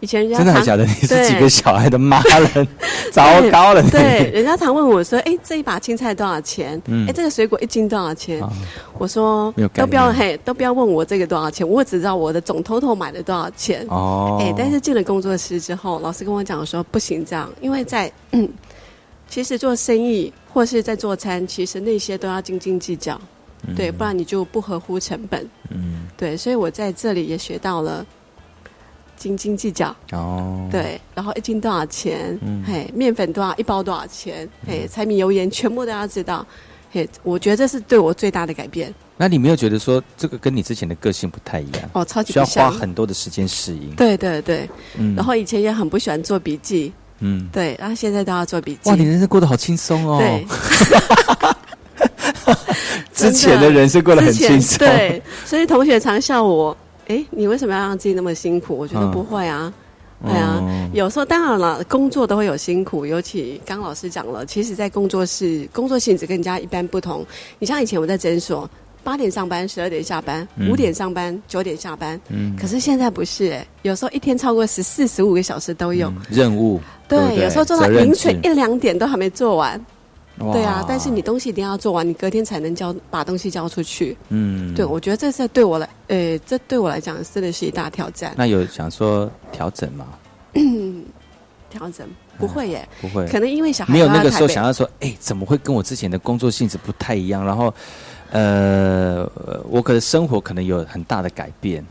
[0.01, 0.85] 以前人家真的还假的？
[0.85, 2.67] 你是几个小孩的妈了？
[3.13, 6.77] 糟糕了，对，人家常问我说：“哎，这一把青菜多少钱？
[6.79, 8.53] 哎、嗯这个水果一斤多少钱？”啊
[8.99, 13.85] 我说没有：“概都不要嘿，都不要问我这个多少钱，我只知道我的总 total 买了多少钱。
[13.89, 18.49] 哦，哎，但是进了工作室之后，老师跟我讲说不行这样，因为在嗯，
[19.29, 23.21] 其实做生意或是在做餐，其实那些都要斤斤计较，
[23.77, 25.47] 对，不然你就不合乎成本。
[25.71, 28.05] 嗯，对，所以我在这里也学到了
[29.17, 29.95] 斤斤计较。
[30.13, 32.39] 哦，，对，然后一斤多少钱？
[32.43, 33.55] 嗯嘿，面粉多少？
[33.57, 34.49] 一包多少钱？
[34.67, 36.47] 嘿，柴米油盐全部都要知道。
[36.93, 38.95] 嘿，我觉得这是对我最大的改变。
[39.19, 41.91] 那你没有觉得说这个跟你之前的个性不太一样？
[41.95, 43.91] 哦，超级需要花很多的时间适应。
[43.97, 48.91] 对对对，嗯然后以前也很不喜欢做笔记，嗯，对，然后现在都要做笔记。
[48.91, 50.19] 哇，你人生过得好轻松哦。
[50.19, 50.47] 对，
[53.13, 54.79] 之前的人生过得很轻松。
[54.79, 56.77] 对，所以同学常笑我，
[57.07, 58.77] 哎，你为什么要让自己那么辛苦？
[58.77, 59.73] 我觉得嗯不会啊。
[60.25, 67.25] 对啊，哦有时候当然了，工作都会有辛苦，尤其刚老师讲了，其实，在工作室工作性质跟人家一般不同。
[67.59, 68.69] 你像以前我在诊所，
[69.05, 72.19] 八点上班，十二点下班，嗯五点上班，九点下班。
[72.31, 76.09] 嗯可是现在不是哎、有时候一天超过十四、十五个小时都有。
[76.09, 79.79] 嗯任务，对，有时候做到凌晨一两点都还没做完。
[80.41, 84.17] 哇对啊，但是你东西一定要做完，你隔天才能交把东西交出去。
[84.29, 88.35] 嗯，对，我觉得这是对我来，呃，这对我来讲真的是一大挑战。
[88.37, 90.07] 那有想说调整吗？
[91.69, 92.07] 调整
[92.39, 97.45] 不会耶，不会，可能因为小孩没有那个时候想要说，哎，怎么会跟我之前的工作性质不太一样？
[97.45, 97.75] 然后，
[98.31, 99.31] 呃，
[99.69, 101.85] 我可能生活可能有很大的改变。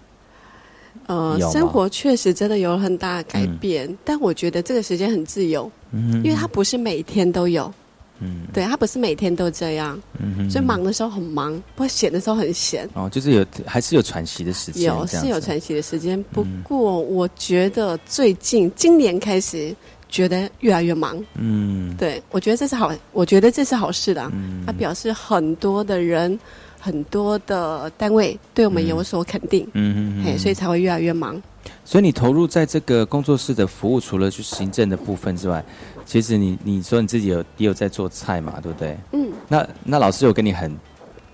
[1.07, 7.71] 呃生活确实真的有很大的改变，但我觉得这个时间很自由，嗯因为它不是每天都有，
[8.19, 8.41] 嗯。
[8.53, 10.49] 对，他不是每天都这样，嗯哼。
[10.49, 12.87] 所以忙的时候很忙，不过闲的时候很闲。
[12.93, 19.75] 哦，就是有还是有喘息的时间，有是有喘息的时间，不嗯过我觉得最近今年开始
[20.09, 21.23] 觉得越来越忙。
[21.35, 24.23] 嗯，对，我觉得这是好，我觉得这是好事的。
[24.33, 24.63] 嗯。
[24.65, 26.39] 他表示很多的人、
[26.79, 31.41] 很多的单位对我们有所肯定，嗯嗯，所以才会越来越忙。
[31.85, 35.63] 所以你投入在这个工作室的服务，除了去行政的部分之外，
[36.03, 38.97] 其实你你说你自己有也有在做菜嘛，对不对？
[39.11, 40.75] 嗯，那那老师有跟你很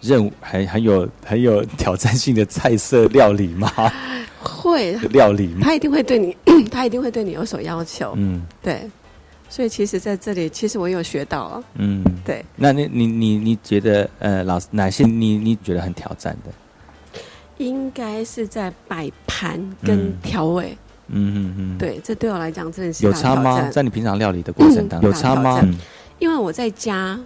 [0.02, 3.72] 任务很很有很有挑战性的菜色料理吗？
[4.44, 5.60] 会料理吗？
[5.62, 6.36] 他一定会对你，
[6.70, 8.14] 他一定会对你有所要求。
[8.18, 8.90] 嗯对，
[9.50, 11.64] 所以其实在这里，其实我有学到了。
[11.76, 12.44] 嗯，对。
[12.56, 16.52] 那你你你你觉得呃，老师哪些你你觉得很挑战的？
[17.62, 20.14] 应该是在摆盘跟嗯。
[20.22, 20.78] 调味。
[21.14, 23.70] 嗯嗯嗯，对，这对我来讲真的是有差吗？
[23.70, 25.60] 在你平常料理的过程当中，有差吗？
[25.64, 25.78] 嗯。
[26.20, 27.20] 因为我在家，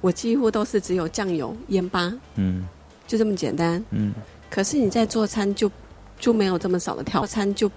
[0.00, 2.66] 我几乎都是只有酱油、盐巴，嗯。
[3.06, 3.82] 就这么简单。
[3.90, 4.12] 嗯，
[4.50, 5.70] 可是你在做餐就
[6.18, 7.70] 就没有这么少的调餐，就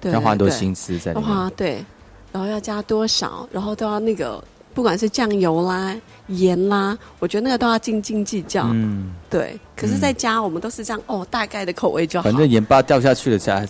[0.00, 1.28] 对，要花很多心思在里面。
[1.28, 1.84] 花对，
[2.30, 4.42] 然后要加多少，然后都要那个，
[4.76, 5.96] 不管是酱油啦、
[6.26, 8.64] 盐啦，我觉得那个都要斤斤计较。
[8.74, 9.58] 嗯，对。
[9.74, 12.24] 可是在家我们都是这样哦，大概的口味就好。
[12.24, 13.64] 反正盐巴掉下去了，加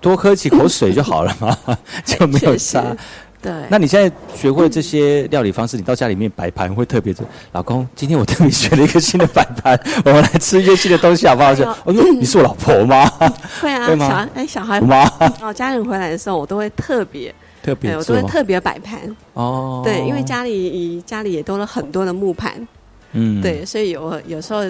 [0.00, 1.58] 多喝几口水就好了嘛，
[2.06, 2.96] 就没有差。
[3.42, 3.52] 对。
[3.68, 13.04] 那你现在学会这些料理方式，你到家里面摆盘会特别的：“老公，今天我特别学了一个新的摆盘， 我们来吃一些新的东西好不好？”说：“哎呦，你是我老婆吗？”
[13.60, 15.10] 会啊，会吗小孩哎，小孩吗
[15.42, 19.16] 哦，家人回来的时候，我都会特别特别哎我都会特别摆盘。
[19.34, 22.66] 哦，对，因为家里家里也多了很多的木盘，
[23.12, 23.40] 嗯。
[23.40, 24.62] 对，所以有有时候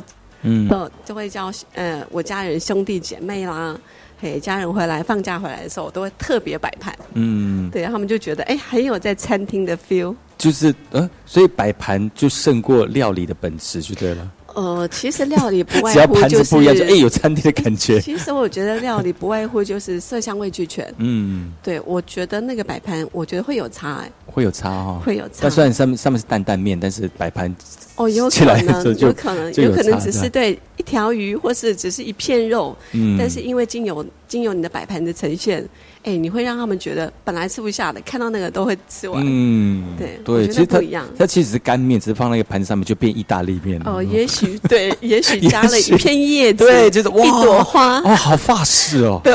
[0.42, 0.68] 嗯。
[0.68, 3.78] 就就会叫呃我家人兄弟姐妹啦，
[4.20, 10.14] 嘿，家人回来放假回来的时候，我都会特别摆盘，嗯，对他们就觉得哎很有在餐厅的 feel。
[10.36, 14.28] 就是呃，所以摆盘就胜过料理的本质就对了。
[14.54, 18.00] 呃，其实料理不 外乎就是盘子不一样，就哎有餐厅的感觉。
[18.02, 20.92] 其实我觉得料理不外乎就是色香味俱全。
[20.98, 24.10] 嗯，对，我觉得那个摆盘，我觉得会有差、哎。
[24.26, 27.54] 会有差哈、哦，会有差但虽然上面上面是担担面，但是摆盘
[27.96, 35.62] 哦，有可能，有可能，就有可能只是对一条鱼，或是只是一片肉，嗯但是因为经由经由你的摆盘的呈现，
[36.04, 39.22] 哎，你会让他们觉得本来吃不下的，看到那个都会吃完。
[39.24, 43.92] 嗯，对对，其实它不一样它其实是干面，只是放那个盘子上面就变意大利面了。
[43.92, 49.20] 哦，也许对，也许加了 一片叶子，对，就是哇，一朵花，哦，好法式哦。
[49.22, 49.32] 对，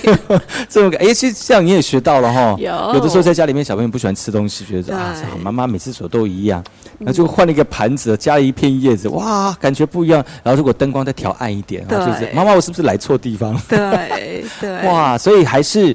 [0.68, 2.54] 这种感，哎，其实这样你也学到了哈。
[2.58, 6.62] 有有的时候在家里面，小朋友不喜欢吃东西，觉得啊，妈妈每次手都一样，
[6.98, 10.22] 然后就换了一个盘子，加了一片叶子，哇，感觉不一样。
[10.42, 13.58] 然后如果灯光再调暗一点，就是妈妈，我是不是来错地方？
[13.68, 15.93] 对对，哇，所以还是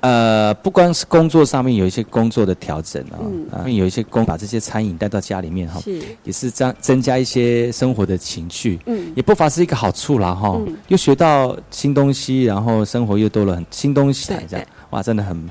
[0.00, 3.46] 呃，不光是工作上面有一些工作的调整啊，嗯。
[3.50, 6.00] 啊，有一些工把这些餐饮带到家里面哈，是。
[6.24, 9.12] 也是增增加一些生活的情趣，嗯。
[9.14, 10.76] 也不乏是一个好处啦哈，嗯。
[10.88, 15.50] 又学到新东西，然后生活又多了很新东西来这样，哇，真的很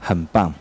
[0.00, 0.52] 很棒。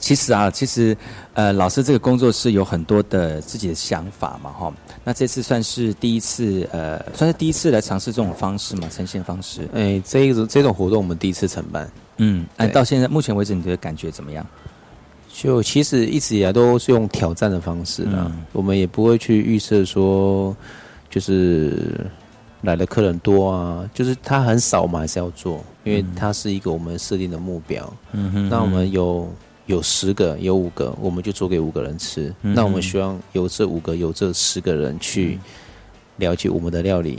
[0.00, 0.96] 其实啊，其实
[1.34, 4.72] 呃，老师这个工作室有很多的自己的想法嘛哈。
[5.04, 9.68] 那这次算是第一次，呃，算是第一次来尝试这种方式嘛，呈现方式。
[9.72, 14.44] 哎，这一种这种活动我们第一次承办，嗯，哎，对到现在目前为止，你的感觉怎么样？
[15.32, 20.56] 就其实一直以来都是用挑战的方式啦，嗯我们也不会去预设说，
[21.10, 22.06] 就是
[22.62, 27.92] 来的客人多啊，就是他很少，我们还是要做，因为它是一个我们设定的目标。
[28.12, 29.28] 嗯哼那我们有
[29.66, 32.34] 有十个，有五个，我们就做给五个人吃。
[32.42, 35.38] 嗯那我们希望有这五个，有这十个人去
[36.16, 37.18] 了解我们的料理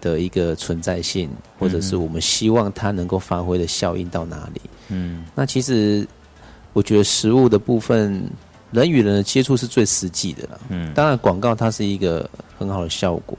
[0.00, 4.60] 的一个存在性，或者是我们希望它能够发挥的效应到哪里。
[4.88, 6.06] 嗯那其实
[6.72, 8.22] 我觉得食物的部分，
[8.70, 10.60] 人与人的接触是最实际的啦。
[10.68, 12.28] 嗯当然广告它是一个
[12.58, 13.36] 很好的效果，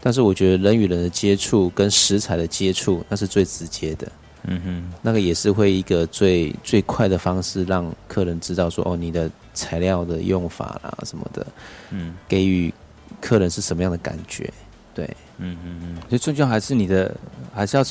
[0.00, 4.10] 但是我觉得人与人的接触跟食材的接触，那是最直接的。
[4.44, 11.46] 嗯哼，那个也是会一个最最快的方式，让客人知道说哦，你的材料的用法啦什么的，
[11.90, 12.72] 嗯给予
[13.20, 14.50] 客人是什么样的感觉？
[14.94, 15.04] 对，
[15.38, 17.14] 嗯嗯嗯，所以最重要还是你的，
[17.54, 17.84] 还是要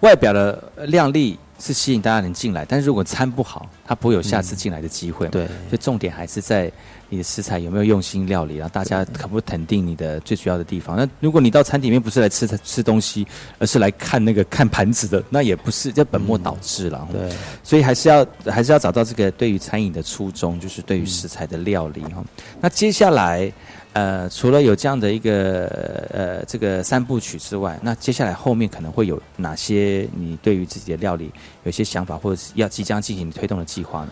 [0.00, 5.28] 外表的靓丽是吸引大家能进来，但是如果餐不好，它不会有下次进来的机会。
[5.28, 6.70] 对，所以重点还是在
[7.08, 10.96] 你的食材有没有用心料理，然后大家肯不肯定你的最主要的地方。
[10.96, 13.26] 那如果你到餐厅里面不是来吃吃东西，
[13.58, 17.08] 而是来看那个看盘子的，那也不是，这本末倒置了。
[17.10, 17.32] 对，
[17.62, 22.24] 所以还是要还是要找到这个对于餐饮的初衷，就是对于食材的料理哈。
[22.60, 23.52] 那接下来。
[23.98, 25.66] 呃，除了有这样的一个
[26.12, 31.32] 呃这个三部曲之外，那接下来后面可能会有哪些你对于自己的料理
[31.64, 34.10] 有些想法，或者是要即将进行推动的计划呢？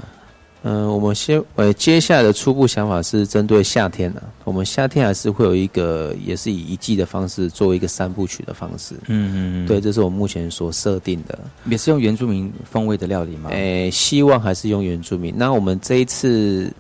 [0.63, 8.97] 嗯，我们先呃，接下来的初步想法是针对夏天的、我们夏天还是会有一个，也是以一季的方式作为一个三部曲的方式。
[9.07, 11.39] 嗯嗯对，这是我们目前所设定的。
[11.67, 13.51] 也是用原住民风味的料理吗？
[13.51, 15.33] 诶，希望还是用原住民。
[15.37, 16.73] 那我们这一次，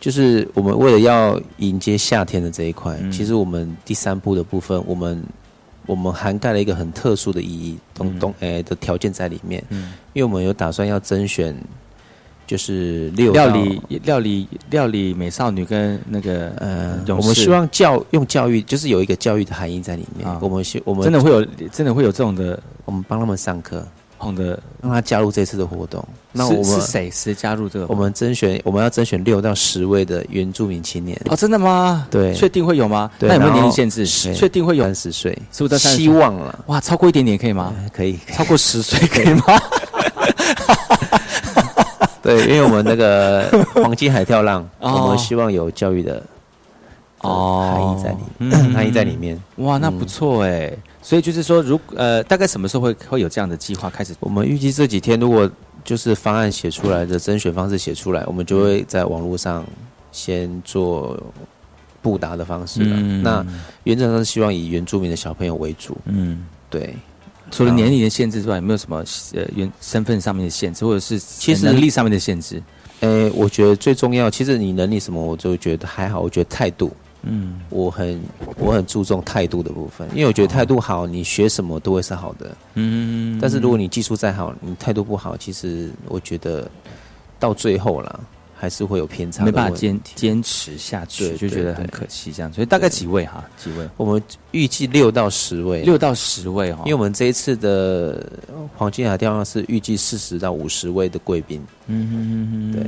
[0.00, 3.10] 就是我们为了要迎接夏天的这一块，嗯。
[3.10, 5.22] 其实我们第三步的部分，我们
[5.86, 9.62] 我们涵盖了一个很特殊的意义，东东诶的条件在里面。
[9.70, 11.56] 嗯，因为我们有打算要甄选，
[12.46, 20.28] 就是六料理料理料理美少女跟那个呃，我们希望教用教育，就是有一个教育的含义在里面。
[20.28, 20.38] 啊。
[20.40, 23.86] 我们希我们真的会有真的会有这种的我们帮他们上课，
[24.18, 24.58] 红的。
[24.80, 26.04] 让他加入这次的活动。
[26.30, 27.86] 那我们是谁谁加入这个？
[27.88, 31.20] 我们甄选，我们要甄选六到十位的原住民青年。
[31.28, 32.06] 哦，真的吗？
[32.10, 33.10] 对确定会有吗？
[33.18, 34.06] 对那有没有年龄限制？
[34.24, 37.74] 对确定会有三十岁，十五到三十，希望了，哇，超过一点点可以吗？
[37.92, 38.18] 可以。
[38.32, 39.42] 超过十岁可以吗？
[42.22, 43.48] 对，因为我们那个
[43.82, 46.22] 黄金海跳浪，哦我们希望有教育的
[47.22, 49.42] 哦含义在里，嗯含义在里面。
[49.56, 50.70] 哇，那不错哎。
[51.02, 54.14] 所以就是说，如呃，大概什么时候会会有这样的计划开始？
[54.20, 55.50] 我们预计这几天，如果
[55.84, 59.64] 就是方案写出来的甄选方式写出来，我们就会在网络上
[60.12, 61.18] 先做
[62.02, 62.96] 布达的方式了。
[62.98, 63.46] 嗯那
[63.84, 65.96] 原则上是希望以原住民的小朋友为主。
[66.04, 66.94] 嗯，对。
[67.50, 72.62] 除了年龄的限制之外，有没有什么呃原身份上面的限制，或者是其实能力上面的限制？
[73.00, 76.20] 诶，我觉得最重要，其实你能力什么，我就觉得还好。
[76.20, 76.92] 我觉得态度，
[77.28, 78.20] 嗯，我很
[78.56, 82.56] 我很注重态度的部分，因为我觉得态度好，你学什么都会是好的。
[82.74, 86.68] 嗯但是如果你技术再好，你态度不好，其实我觉得
[87.38, 88.20] 到最后啦，
[88.56, 92.32] 还是会有偏差的没办法坚坚持下去，就觉得很可惜。
[92.32, 93.44] 这样，所以大概几位哈？
[93.56, 93.88] 几位？
[93.96, 94.20] 我们
[94.50, 96.78] 预计六到十位，六到十位哦。
[96.86, 98.26] 因为我们这一次的
[98.76, 101.64] 黄金海雕浪是预计四十到五十位的贵宾。
[101.86, 102.82] 嗯嗯嗯，对。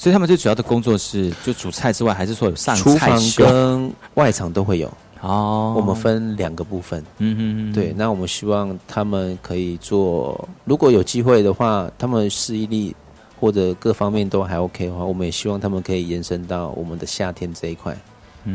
[0.00, 4.90] 所以他们最主要的工作是就煮菜之外，还是说有上厨房跟外场都会有。
[5.20, 7.04] 哦，我们分两个部分。
[7.18, 12.96] 嗯嗯嗯，对，那我们希望他们可以做，如果有机会的话，他们适应力
[13.38, 17.94] 或者各方面都还 OK 的话，我们也希望他们可以延伸到我们的夏天这一块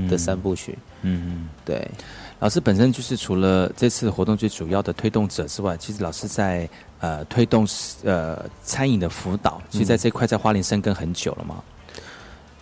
[0.10, 0.76] 的三部曲。
[1.04, 1.88] 嗯嗯，对。
[2.40, 6.70] 老师本身就是除了这次活动最主要的推动者之外，其实老师在
[7.00, 7.68] 呃推动
[8.04, 11.64] 呃餐饮的辅导，其实在这块在花莲生根很久了嘛。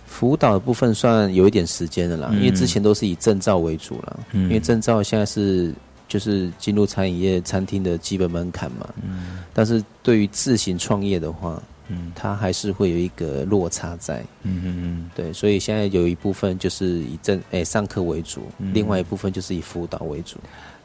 [0.06, 4.20] 辅导的部分算有一点时间的啦，嗯因为之前都是以证照为主了。
[4.32, 5.74] 嗯因为证照现在是
[6.08, 8.88] 就是进入餐饮业餐厅的基本门槛嘛。
[9.02, 11.62] 嗯但是对于自行创业的话，
[11.94, 14.20] 嗯它还是会有一个落差在。
[14.44, 20.38] 嗯嗯嗯，对，所以现在有一部分就是以正诶、上课为主，嗯另外一部分就是以辅导为主。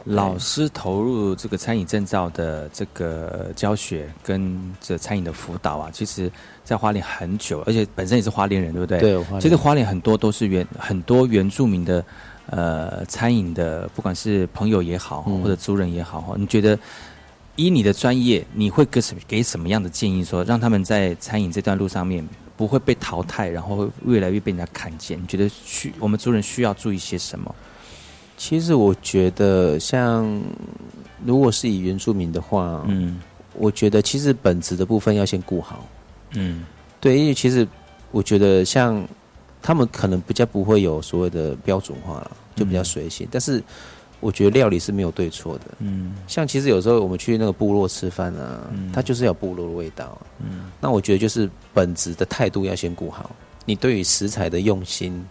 [0.04, 6.30] 老师投入这个餐饮证照的这个教学跟这餐饮的辅导啊，其实
[6.64, 9.00] 在花莲很久，而且本身也是花莲人，对不对？
[9.00, 12.02] 对花莲其实花莲很多都是原很多原住民的
[12.46, 16.78] 呃餐饮的，不管是朋友也好，嗯或者族人也好，你觉得
[17.58, 22.24] 以你的专业，你会给什给什么样的建议说，让他们在餐饮这段路上面
[22.56, 25.20] 不会被淘汰，然后会越来越被人家看见？
[25.20, 27.52] 你觉得需我们族人需要注意些什么？
[28.36, 30.40] 其实我觉得，像
[31.24, 33.20] 如果是以原住民的话，嗯
[33.54, 35.84] 我觉得其实本质的部分要先顾好。
[36.34, 36.64] 嗯
[37.00, 37.66] 对，因为其实
[38.12, 39.04] 我觉得像
[39.60, 43.26] 他们可能比较不会有所谓的标准化了，就比较随性。
[43.32, 43.60] 但是
[44.20, 45.64] 我觉得料理是没有对错的。
[45.78, 46.14] 嗯。
[46.26, 50.06] 像其实有时候我们去那个部落吃饭啊，它就是要部落的味道。
[50.06, 50.70] 啊、嗯。
[50.80, 53.30] 那我觉得就是本质的态度要先顾好，
[53.64, 55.24] 你对于食材的用心，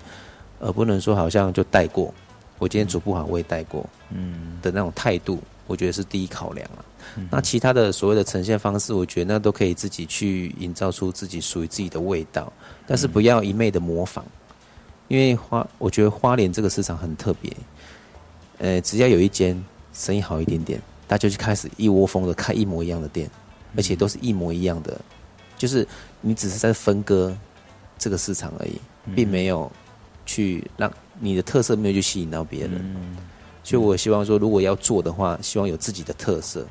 [0.60, 2.14] 而不能说好像就带过。
[2.60, 4.58] 我今天煮不好，我也带过嗯。
[4.62, 6.86] 的那种态度，我觉得是第一考量了。
[7.32, 12.52] 那其他的所谓的呈现方式，我觉得那都可以自己去营造出自己属于自己的味道，
[12.86, 14.26] 但是不要一昧的模仿，
[15.08, 17.52] 因为花，我觉得花莲这个市场很特别，
[18.60, 23.30] 呃，只要有一间生意好一点点，大家就开始一窝蜂的开一模一样的店，
[23.76, 25.00] 而且都是一模一样的，
[25.58, 25.88] 就是
[26.22, 27.36] 你只是在分割
[27.98, 28.80] 这个市场而已，
[29.16, 29.72] 并没有
[30.26, 32.96] 去让你的特色没有去吸引到别人。
[33.64, 36.66] 所以我希望说，如果要做的话，希望有自己的特色。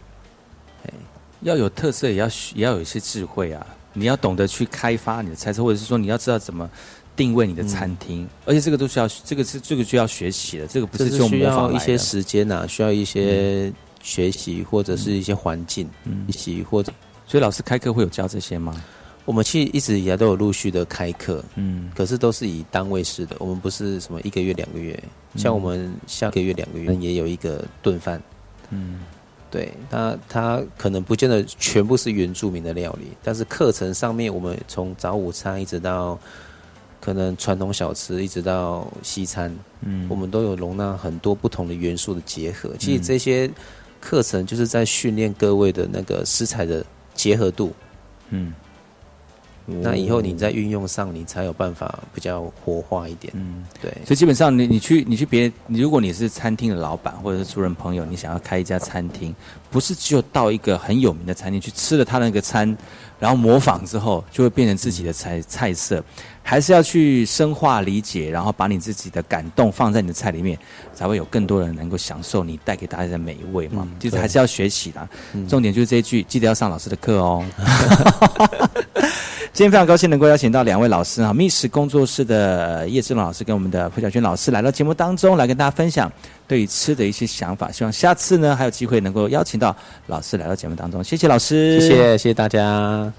[1.42, 3.64] 要有特色，也要也要有一些智慧啊！
[3.92, 6.68] 你要懂得去开发你的菜色，或者是说你要知道怎么
[7.16, 16.26] 定位你的餐厅，而且这个都需要，这个是这个就要学习的，这个不是就需要一些时间呐、需要一些学习或者是一些环境，嗯。
[16.26, 16.92] 学习或者。
[17.26, 18.80] 所以老师开课会有教这些吗？
[19.24, 21.90] 我们其实一直以来都有陆续的开课，嗯。
[21.96, 25.02] 可是都是以单位式的，我们不是什么一个月两个月，
[25.34, 28.22] 像我们下个月两个月也有一个炖饭，
[28.70, 29.00] 嗯。
[29.48, 36.18] 对，那它可能不见得全部是原住民的料理，但是课程上面我们从早午餐一直到
[37.00, 42.70] 可能传统小吃，一直到西餐，嗯，我们都有容纳很多不同的元素的结合。
[42.78, 43.50] 其实这些
[44.00, 46.84] 课程就是在训练各位的那个食材的
[47.14, 47.72] 结合度，
[48.30, 48.52] 嗯。
[49.66, 53.32] 那以后你在运用上，你才有办法比较活化一点。
[53.36, 53.90] 嗯，对。
[54.04, 59.34] 所以基本上，你你去你去别，如果你是餐厅的老板或者是主人朋友，你想要开一家餐厅，
[59.70, 62.76] 不是只有到一个很有名的餐厅去吃了他那个餐，
[63.18, 66.02] 然后模仿之后就会变成自己的菜菜色，
[66.42, 70.56] 还是要去深化理解，然后把你自己的感动放在你的菜里面，
[70.94, 73.88] 才会有更多人能够享受你带给大家的美味嘛。
[73.98, 75.08] 就是还是要学习的，
[75.48, 77.44] 重点就是这一句，记得要上老师的课哦。
[79.56, 86.12] 今天非常高兴能够邀请到两位老师啊，密室工作室的叶志龙老师跟我们的蒲小军老师来到节目当中，来跟大家分享
[86.46, 87.72] 对于吃的一些想法。
[87.72, 89.74] 希望下次呢还有机会能够邀请到
[90.08, 91.02] 老师来到节目当中。
[91.02, 93.10] 谢谢老师，谢谢谢谢大家。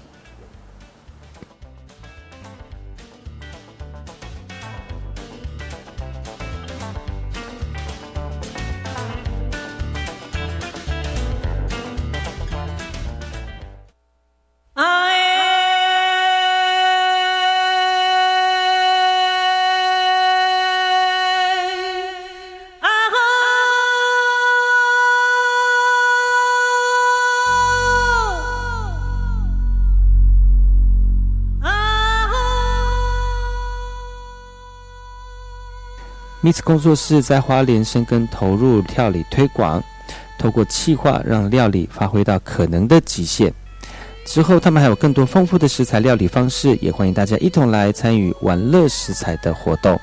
[36.40, 39.82] Miss 工作室在花莲深耕投入料理推广，
[40.38, 43.52] 透过气化让料理发挥到可能的极限。
[44.24, 49.98] 之后，他们还有更多丰富的食材料理方式，也欢迎大家一同来参与玩乐食材的活动。